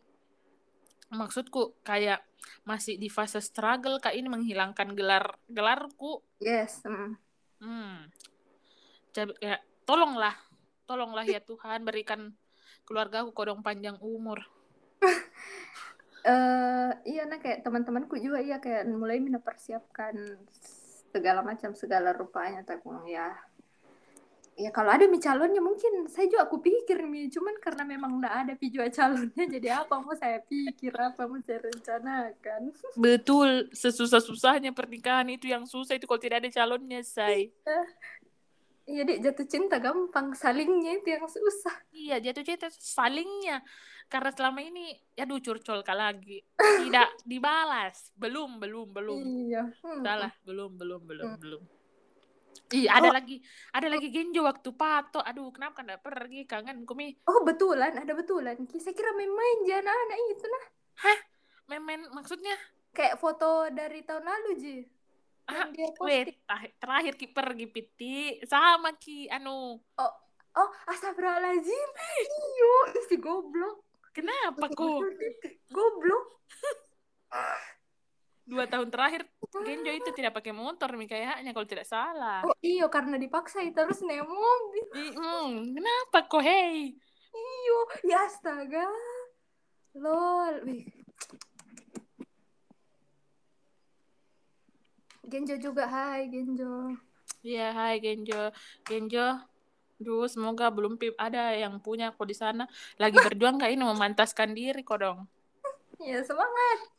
maksudku 1.11 1.75
kayak 1.83 2.23
masih 2.63 2.95
di 2.95 3.11
fase 3.11 3.43
struggle 3.43 3.99
kak 3.99 4.15
ini 4.15 4.31
menghilangkan 4.31 4.95
gelar 4.95 5.35
gelarku. 5.51 6.23
Yes. 6.39 6.79
Mm. 6.87 7.19
Hmm. 7.59 8.07
Jadi, 9.11 9.35
ya, 9.43 9.59
tolonglah, 9.83 10.39
tolonglah 10.87 11.27
ya 11.27 11.43
Tuhan 11.43 11.83
berikan 11.83 12.31
keluargaku 12.87 13.35
kodong 13.35 13.59
panjang 13.59 13.99
umur. 13.99 14.47
uh, 16.27 16.91
iya 17.03 17.23
nah 17.27 17.39
kayak 17.39 17.63
teman-temanku 17.63 18.15
juga 18.19 18.39
iya 18.39 18.57
kayak 18.59 18.87
mulai 18.89 19.19
mempersiapkan 19.19 20.15
segala 21.13 21.45
macam 21.45 21.77
segala 21.77 22.09
rupanya 22.15 22.65
tapi 22.65 22.89
ya 23.11 23.29
ya 24.53 24.69
kalau 24.69 24.93
ada 24.93 25.09
mi 25.09 25.17
calonnya 25.17 25.61
mungkin 25.61 26.05
saya 26.05 26.29
juga 26.29 26.45
aku 26.45 26.61
pikir 26.61 27.09
mi 27.09 27.25
cuman 27.25 27.57
karena 27.57 27.83
memang 27.89 28.21
nggak 28.21 28.35
ada 28.45 28.53
video 28.53 28.85
calonnya 28.89 29.45
jadi 29.49 29.81
apa 29.81 29.97
mau 29.97 30.13
saya 30.13 30.41
pikir 30.45 30.93
apa 30.93 31.25
mau 31.25 31.41
saya 31.41 31.59
rencanakan? 31.65 32.61
Betul 33.05 33.73
sesusah 33.73 34.21
susahnya 34.21 34.69
pernikahan 34.69 35.25
itu 35.33 35.49
yang 35.49 35.65
susah 35.65 35.97
itu 35.97 36.05
kalau 36.05 36.21
tidak 36.21 36.45
ada 36.45 36.49
calonnya 36.53 37.01
say 37.01 37.49
iya. 38.85 39.01
Dek 39.07 39.25
jatuh 39.25 39.47
cinta 39.47 39.79
gampang 39.79 40.35
salingnya 40.35 40.99
itu 40.99 41.07
yang 41.15 41.23
susah. 41.23 41.71
Iya 41.95 42.19
jatuh 42.19 42.43
cinta 42.45 42.67
salingnya 42.69 43.63
karena 44.11 44.31
selama 44.31 44.59
ini 44.63 44.95
ya 45.13 45.27
duh 45.27 45.39
curcol 45.39 45.83
lagi 45.83 46.41
tidak 46.83 47.09
dibalas 47.27 48.11
belum 48.17 48.57
belum 48.57 48.87
belum 48.91 49.19
iya 49.49 49.63
hmm. 49.69 50.01
salah 50.01 50.33
belum 50.43 50.75
belum 50.79 51.01
belum 51.03 51.29
hmm. 51.35 51.41
belum 51.41 51.63
Iya, 52.73 52.89
ada 52.89 53.09
oh. 53.09 53.13
lagi, 53.13 53.37
ada 53.69 53.85
lagi 53.85 54.09
genjo 54.09 54.41
waktu 54.49 54.73
pato. 54.73 55.21
Aduh, 55.21 55.53
kenapa 55.53 55.85
enggak 55.85 56.01
pergi? 56.01 56.49
Kangen 56.49 56.89
kumi. 56.89 57.13
Oh, 57.29 57.45
betulan, 57.45 57.93
ada 57.93 58.17
betulan. 58.17 58.57
Saya 58.65 58.97
kira 58.97 59.13
main-main 59.13 59.57
jana 59.61 59.93
anak 59.93 60.17
itu 60.33 60.45
nah. 60.49 60.65
Hah? 61.05 61.19
Main-main 61.69 62.01
maksudnya? 62.17 62.57
Kayak 62.89 63.21
foto 63.21 63.69
dari 63.69 64.01
tahun 64.01 64.25
lalu, 64.25 64.49
Ji. 64.57 64.77
ah, 65.51 65.67
wait 65.99 66.39
terakhir 66.79 67.19
ki 67.19 67.27
pergi 67.35 67.67
piti 67.67 68.39
sama 68.47 68.95
ki 68.95 69.27
anu 69.27 69.75
oh 69.75 70.13
oh 70.55 70.69
astagfirullahaladzim 70.87 71.89
iyo 72.23 72.73
si 73.11 73.15
goblok 73.19 73.83
kenapa 74.13 74.69
kok 74.69 75.01
goblok 75.75 76.25
dua 78.43 78.67
tahun 78.67 78.91
terakhir 78.91 79.25
Genjo 79.63 79.91
itu 79.93 80.09
tidak 80.11 80.35
pakai 80.35 80.51
motor 80.51 80.91
nih 80.97 81.07
kayaknya 81.07 81.53
kalau 81.53 81.67
tidak 81.69 81.85
salah. 81.85 82.41
Oh 82.41 82.57
iyo 82.59 82.89
karena 82.89 83.21
dipaksa 83.21 83.61
terus 83.69 84.01
naik 84.01 84.25
mobil. 84.25 84.85
Hmm, 85.13 85.61
kenapa 85.77 86.25
kok 86.25 86.41
hei? 86.41 86.97
Iyo, 87.33 87.77
ya 88.09 88.25
astaga. 88.25 88.89
Lol. 89.93 90.65
Wih. 90.65 90.85
Genjo 95.29 95.55
juga, 95.61 95.85
hai 95.87 96.29
Genjo. 96.29 96.97
Iya, 97.45 97.73
hai 97.77 98.01
Genjo. 98.01 98.49
Genjo, 98.85 99.37
Duh, 100.01 100.27
semoga 100.27 100.73
belum 100.73 100.97
ada 101.15 101.53
yang 101.53 101.79
punya 101.79 102.11
kok 102.11 102.27
di 102.27 102.35
sana. 102.35 102.65
Lagi 102.97 103.17
berjuang 103.17 103.61
kayak 103.61 103.73
ini 103.77 103.83
memantaskan 103.85 104.51
diri 104.57 104.81
kok 104.81 104.99
dong. 104.99 105.25
Ya, 106.01 106.19
semangat. 106.25 106.93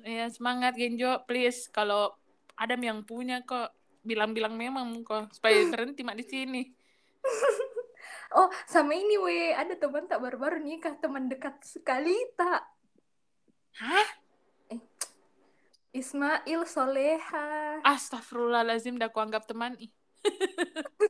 Ya 0.00 0.26
semangat 0.32 0.80
Genjo, 0.80 1.20
please 1.28 1.68
kalau 1.68 2.16
ada 2.56 2.72
yang 2.76 3.04
punya 3.04 3.44
kok 3.44 3.72
bilang-bilang 4.00 4.56
memang 4.56 5.04
kok 5.04 5.28
supaya 5.32 5.60
berhenti 5.72 6.00
mak 6.00 6.16
di 6.16 6.24
sini. 6.24 6.62
oh 8.32 8.48
sama 8.64 8.96
ini 8.96 9.20
we 9.20 9.52
ada 9.52 9.76
teman 9.76 10.08
tak 10.08 10.24
baru-baru 10.24 10.64
nikah 10.64 10.96
teman 10.96 11.28
dekat 11.28 11.60
sekali 11.60 12.16
tak. 12.32 12.64
Hah? 13.76 14.08
Eh, 14.72 14.80
Ismail 15.92 16.64
Soleha. 16.64 17.80
Astagfirullahalazim 17.84 18.96
dah 18.96 19.12
kuanggap 19.12 19.44
teman 19.44 19.76
ih. 19.76 19.92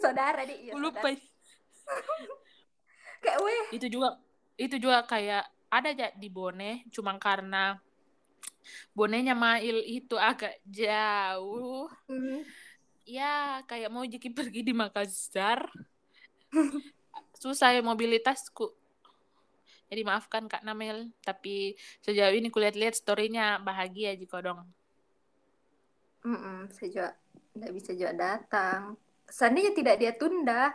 Saudara 0.03 0.43
di 0.47 0.71
iya. 0.71 0.73
Lupa. 0.75 1.13
kayak 3.21 3.39
weh. 3.43 3.65
Itu 3.77 3.87
juga 3.91 4.17
itu 4.57 4.77
juga 4.77 5.05
kayak 5.05 5.45
ada 5.71 5.89
aja 5.95 6.09
di 6.19 6.29
Bone 6.29 6.85
cuma 6.91 7.15
karena 7.17 7.79
bonenya 8.93 9.33
Mail 9.37 9.83
itu 9.87 10.17
agak 10.19 10.59
jauh. 10.67 11.89
Mm. 12.11 12.43
Ya, 13.09 13.65
kayak 13.67 13.91
mau 13.91 14.07
jadi 14.07 14.29
pergi 14.31 14.61
di 14.63 14.75
Makassar. 14.77 15.67
Susah 17.43 17.75
ya 17.75 17.83
mobilitasku. 17.83 18.71
Jadi 19.91 20.07
maafkan 20.07 20.47
Kak 20.47 20.63
Namel, 20.63 21.11
tapi 21.27 21.75
sejauh 22.07 22.31
ini 22.31 22.47
kulihat-lihat 22.47 22.95
storynya 22.95 23.59
bahagia 23.59 24.15
jika 24.15 24.39
dong. 24.39 24.63
Mm 26.23 26.39
-mm, 26.39 26.59
sejauh 26.71 27.11
nggak 27.57 27.73
bisa 27.75 27.91
juga 27.97 28.13
datang. 28.15 28.95
Seandainya 29.31 29.73
tidak 29.75 29.97
dia 29.99 30.13
tunda, 30.15 30.75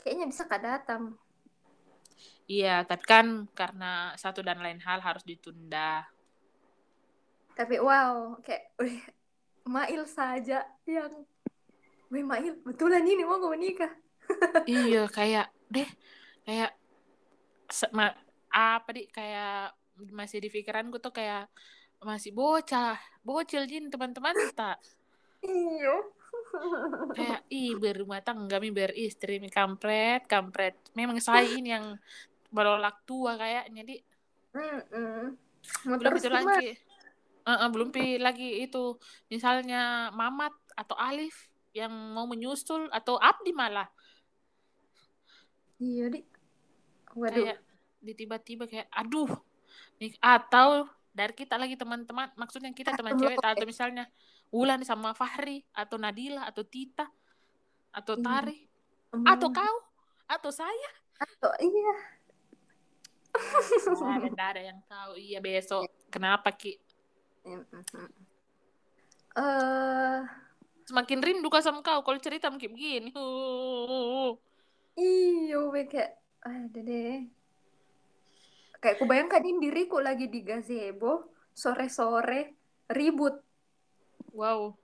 kayaknya 0.00 0.26
bisa 0.28 0.48
kak 0.48 0.62
datang. 0.64 1.16
Iya, 2.48 2.84
tapi 2.84 3.04
kan 3.06 3.46
karena 3.56 4.12
satu 4.18 4.44
dan 4.44 4.60
lain 4.60 4.82
hal 4.82 5.00
harus 5.00 5.24
ditunda 5.24 6.04
tapi 7.52 7.76
wow 7.78 8.36
kayak 8.40 8.72
wih, 8.80 9.00
Mail 9.68 10.02
saja 10.08 10.64
yang 10.88 11.12
wih 12.08 12.24
Mail 12.24 12.56
betulan 12.64 13.04
ini 13.04 13.22
mau 13.24 13.38
gue 13.38 13.52
menikah 13.52 13.92
iya 14.68 15.04
kayak 15.08 15.52
deh 15.68 15.88
kayak 16.48 16.72
ma, 17.92 18.12
apa 18.52 18.90
di 18.92 19.08
kayak 19.08 19.76
masih 20.12 20.40
di 20.40 20.48
pikiranku 20.48 20.98
tuh 20.98 21.12
kayak 21.12 21.48
masih 22.02 22.34
bocah 22.34 22.98
bocil 23.22 23.68
jin 23.68 23.92
teman-teman 23.92 24.34
tak 24.56 24.80
iya. 25.42 25.96
Kayak 27.12 27.40
ih 27.48 27.74
berumah 27.76 28.20
tangga 28.24 28.56
mi 28.62 28.70
beristri 28.70 29.42
mi 29.42 29.48
kampret 29.52 30.24
kampret. 30.30 30.78
Memang 30.96 31.18
saya 31.18 31.44
ini 31.44 31.74
yang 31.74 31.96
berolak 32.52 33.02
tua 33.08 33.36
kayaknya 33.40 33.82
di 33.82 33.96
mm 34.52 34.80
-mm. 34.92 35.22
belum 35.88 36.12
itu 36.18 36.30
lagi. 36.30 36.68
Uh, 37.42 37.66
uh, 37.66 37.68
belum 37.72 37.88
pi 37.90 38.22
lagi 38.22 38.62
itu. 38.62 38.96
Misalnya 39.32 40.14
Mamat 40.14 40.54
atau 40.78 40.94
Alif 40.94 41.50
yang 41.72 41.90
mau 41.90 42.28
menyusul 42.28 42.92
atau 42.92 43.16
Abdi 43.18 43.50
malah. 43.50 43.88
Iya 45.82 46.12
di 46.12 46.20
waduh. 47.16 47.34
Kayak 47.34 47.58
di 48.02 48.12
tiba-tiba 48.18 48.64
kayak 48.66 48.90
aduh 48.90 49.30
nih 50.02 50.12
atau 50.18 50.90
dari 51.14 51.32
kita 51.36 51.54
lagi 51.54 51.78
teman-teman 51.78 52.34
maksudnya 52.34 52.74
kita 52.74 52.98
teman 52.98 53.14
cewek 53.14 53.38
atau 53.38 53.62
misalnya 53.68 54.10
Wulan 54.52 54.84
sama 54.84 55.16
Fahri 55.16 55.64
atau 55.72 55.96
Nadila 55.96 56.44
atau 56.44 56.62
Tita 56.62 57.08
atau 57.92 58.14
iya. 58.20 58.24
Tari 58.24 58.58
hmm. 59.16 59.26
atau 59.26 59.48
kau 59.48 59.76
atau 60.28 60.50
saya 60.52 60.90
atau 61.16 61.50
iya 61.60 61.94
ada 64.20 64.44
ada 64.52 64.60
yang 64.60 64.80
tahu 64.84 65.16
iya 65.16 65.40
besok 65.40 65.88
kenapa 66.12 66.52
ki 66.52 66.76
Uh, 69.32 70.28
Semakin 70.84 71.24
rindu 71.24 71.48
kau 71.48 71.62
sama 71.62 71.80
kau 71.80 72.02
kalau 72.02 72.20
cerita 72.20 72.50
mungkin 72.50 72.74
begini. 72.74 73.10
Iyo, 74.92 75.72
kayak 75.72 76.20
ada 76.42 76.80
deh. 76.84 77.32
Kayak 78.82 78.96
ku 78.98 79.08
bayangkan 79.08 79.40
ini 79.46 79.70
diriku 79.70 80.02
lagi 80.02 80.26
di 80.26 80.42
gazebo 80.42 81.32
sore-sore 81.54 82.58
ribut. 82.92 83.38
Wow. 84.32 84.74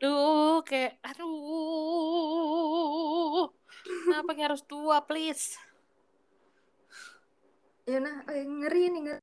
Duh, 0.00 0.64
kayak 0.66 0.98
aduh. 1.04 1.28
Kenapa 3.84 4.34
harus 4.34 4.64
tua, 4.66 4.98
please? 5.06 5.54
Ya 7.86 8.02
nah, 8.02 8.26
eh, 8.30 8.42
ngeri 8.42 8.90
nih 8.90 9.02
ngeri 9.06 9.22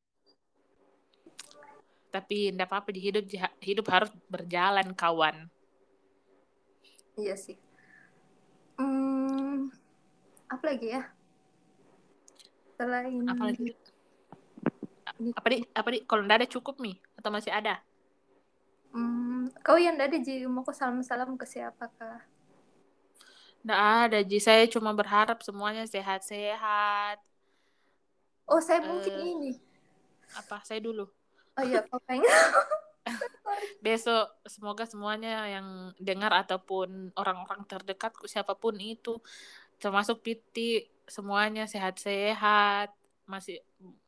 tapi 2.10 2.50
tidak 2.50 2.68
apa-apa 2.70 2.90
di 2.90 3.02
hidup 3.02 3.24
hidup 3.62 3.86
harus 3.94 4.10
berjalan 4.26 4.90
kawan 4.98 5.46
iya 7.16 7.38
sih 7.38 7.58
hmm, 8.82 9.70
apa 10.50 10.64
lagi 10.66 10.88
ya 10.98 11.04
selain 12.82 13.30
apa 13.30 13.44
lagi 13.54 13.78
apa 15.36 15.48
di 15.52 15.58
apa 15.76 15.90
di 15.92 16.00
kalau 16.08 16.24
tidak 16.24 16.38
ada 16.44 16.48
cukup 16.48 16.76
nih 16.80 16.96
atau 17.20 17.30
masih 17.30 17.52
ada 17.52 17.84
hmm, 18.96 19.52
kau 19.60 19.76
yang 19.76 20.00
tidak 20.00 20.08
ada 20.16 20.18
ji 20.24 20.34
mau 20.48 20.64
kau 20.64 20.76
salam 20.76 21.04
salam 21.04 21.36
ke 21.36 21.44
siapa 21.44 21.92
kah 22.00 22.24
Nggak 23.60 23.82
ada 24.08 24.20
Ji, 24.24 24.40
saya 24.40 24.64
cuma 24.72 24.96
berharap 24.96 25.44
semuanya 25.44 25.84
sehat-sehat. 25.84 27.20
Oh, 28.48 28.64
saya 28.64 28.80
uh, 28.82 28.88
mungkin 28.88 29.14
eh, 29.20 29.26
ini. 29.36 29.52
Apa? 30.40 30.64
Saya 30.64 30.80
dulu. 30.80 31.06
Oh 31.60 31.64
iya, 31.64 31.84
Popeng. 31.90 32.24
Besok 33.84 34.32
semoga 34.48 34.88
semuanya 34.88 35.44
yang 35.50 35.92
dengar 36.00 36.32
ataupun 36.32 37.12
orang-orang 37.20 37.66
terdekat 37.68 38.16
siapa 38.30 38.56
pun 38.56 38.78
itu 38.80 39.20
termasuk 39.82 40.22
Piti 40.22 40.86
semuanya 41.10 41.66
sehat-sehat 41.66 42.94
masih 43.26 43.60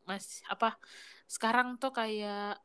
masih 0.08 0.44
apa 0.50 0.76
sekarang 1.30 1.80
tuh 1.80 1.94
kayak 1.96 2.60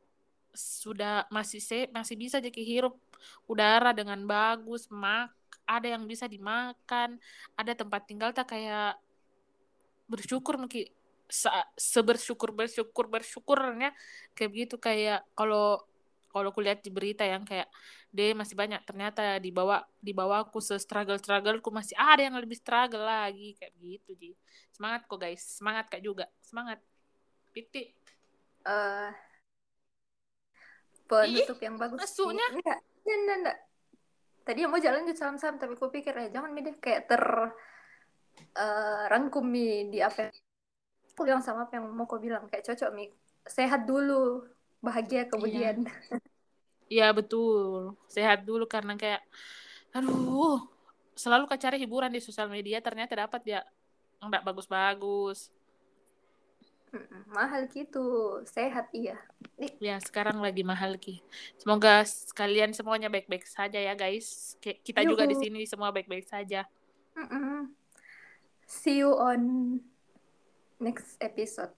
sudah 0.57 1.29
masih 1.29 1.61
se 1.61 1.85
masih 1.93 2.17
bisa 2.17 2.41
jadi 2.41 2.61
hirup 2.65 2.97
udara 3.45 3.93
dengan 3.93 4.17
bagus 4.25 4.89
mak 4.89 5.29
ada 5.69 5.93
yang 5.93 6.09
bisa 6.09 6.25
dimakan 6.25 7.21
ada 7.53 7.73
tempat 7.77 8.01
tinggal 8.09 8.33
tak 8.33 8.57
kayak 8.57 8.97
bersyukur 10.07 10.55
mungkin 10.57 10.87
sebersyukur 11.75 12.55
bersyukur 12.55 13.05
bersyukurnya 13.11 13.91
kayak 14.31 14.51
begitu. 14.51 14.75
Kayak 14.79 15.27
kalau 15.35 15.83
kalau 16.31 16.51
kulihat 16.55 16.83
di 16.83 16.91
berita 16.91 17.23
yang 17.27 17.43
kayak 17.43 17.67
deh 18.11 18.31
masih 18.31 18.55
banyak 18.55 18.79
ternyata 18.87 19.35
di 19.43 19.51
bawah 19.51 19.83
di 19.99 20.15
bawahku 20.15 20.63
se 20.63 20.79
struggle 20.79 21.19
struggle 21.19 21.59
ku 21.59 21.69
masih 21.73 21.95
ada 21.99 22.23
yang 22.23 22.35
lebih 22.39 22.55
struggle 22.55 23.03
lagi 23.03 23.59
kayak 23.59 23.73
begitu 23.75 24.11
ji. 24.15 24.31
Semangat 24.71 25.03
kok 25.05 25.19
guys. 25.19 25.43
Semangat 25.43 25.85
kak 25.91 26.01
juga. 26.03 26.25
Semangat 26.39 26.79
piti 27.57 27.89
uh, 28.69 29.09
penutup 31.09 31.57
yang 31.57 31.75
bagus. 31.81 31.97
masuknya 32.05 32.45
enggak. 32.53 32.79
Enggak 33.07 33.37
enggak 33.41 33.57
tadi 34.47 34.63
mau 34.63 34.79
jalan 34.79 35.03
di 35.03 35.11
salam-salam 35.11 35.59
tapi 35.59 35.75
ku 35.75 35.89
pikir 35.89 36.13
ya 36.13 36.27
jangan 36.29 36.53
deh. 36.53 36.77
Kayak 36.77 37.09
ter 37.09 37.23
uh, 38.53 39.03
rangkum 39.09 39.43
di 39.49 39.99
apa 39.99 40.29
aku 41.17 41.25
bilang 41.25 41.41
sama 41.41 41.65
apa 41.65 41.81
yang 41.81 41.89
mau 41.89 42.05
kau 42.05 42.21
bilang. 42.21 42.45
Kayak 42.45 42.71
cocok 42.71 42.89
mi 42.93 43.09
sehat 43.43 43.89
dulu. 43.89 44.45
Bahagia 44.77 45.25
kemudian. 45.25 45.83
Iya. 45.83 46.21
iya 46.87 47.07
betul. 47.09 47.97
Sehat 48.07 48.45
dulu 48.45 48.69
karena 48.69 48.93
kayak 48.93 49.25
aduh 49.91 50.61
selalu 51.17 51.49
kau 51.49 51.57
cari 51.57 51.81
hiburan 51.81 52.13
di 52.13 52.21
sosial 52.21 52.47
media 52.47 52.79
ternyata 52.79 53.17
dapat 53.17 53.41
ya. 53.43 53.61
Nggak 54.21 54.45
bagus-bagus 54.47 55.56
mahal 57.27 57.67
gitu 57.67 58.39
sehat 58.47 58.87
iya 58.95 59.19
ya 59.77 59.99
sekarang 59.99 60.39
lagi 60.39 60.63
mahal 60.63 60.95
ki 60.95 61.19
semoga 61.59 62.07
kalian 62.31 62.71
semuanya 62.71 63.11
baik-baik 63.11 63.43
saja 63.43 63.77
ya 63.77 63.93
guys 63.93 64.55
kita 64.61 65.03
Yuhu. 65.03 65.15
juga 65.15 65.23
di 65.27 65.35
sini 65.35 65.67
semua 65.67 65.91
baik-baik 65.91 66.25
saja 66.25 66.63
Mm-mm. 67.17 67.75
see 68.63 69.03
you 69.03 69.11
on 69.11 69.41
next 70.79 71.19
episode 71.19 71.73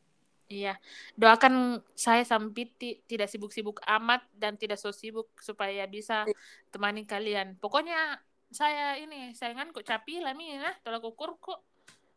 Iya, 0.49 0.81
doakan 1.13 1.77
saya 1.93 2.25
sampai 2.25 2.73
tidak 3.05 3.29
sibuk-sibuk 3.29 3.85
amat 3.85 4.25
dan 4.33 4.57
tidak 4.57 4.81
so 4.81 4.89
sibuk 4.89 5.29
supaya 5.37 5.85
bisa 5.85 6.25
iya. 6.25 6.33
temani 6.73 7.05
kalian. 7.05 7.53
Pokoknya 7.61 8.17
saya 8.49 8.97
ini 8.97 9.37
sayangan 9.37 9.69
kok 9.69 9.85
capi 9.85 10.25
lah 10.25 10.33
nih 10.33 10.57
nah 10.57 10.73
tolak 10.81 11.05
ukur 11.05 11.37
kok. 11.37 11.61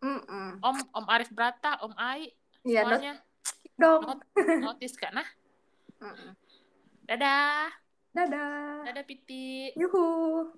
Mm-mm. 0.00 0.64
Om 0.64 0.76
Om 0.96 1.06
Arif 1.12 1.28
Brata, 1.28 1.76
Om 1.84 1.92
Ai, 2.00 2.32
ya, 2.66 2.82
semuanya. 2.86 3.14
Dong. 3.78 4.02
Not, 4.06 4.20
notis 4.62 4.94
kan 4.94 5.14
nah. 5.16 5.28
Dadah. 7.06 7.70
Dadah. 8.14 8.86
Dadah 8.86 9.04
Piti. 9.06 9.74
Yuhu. 9.74 10.50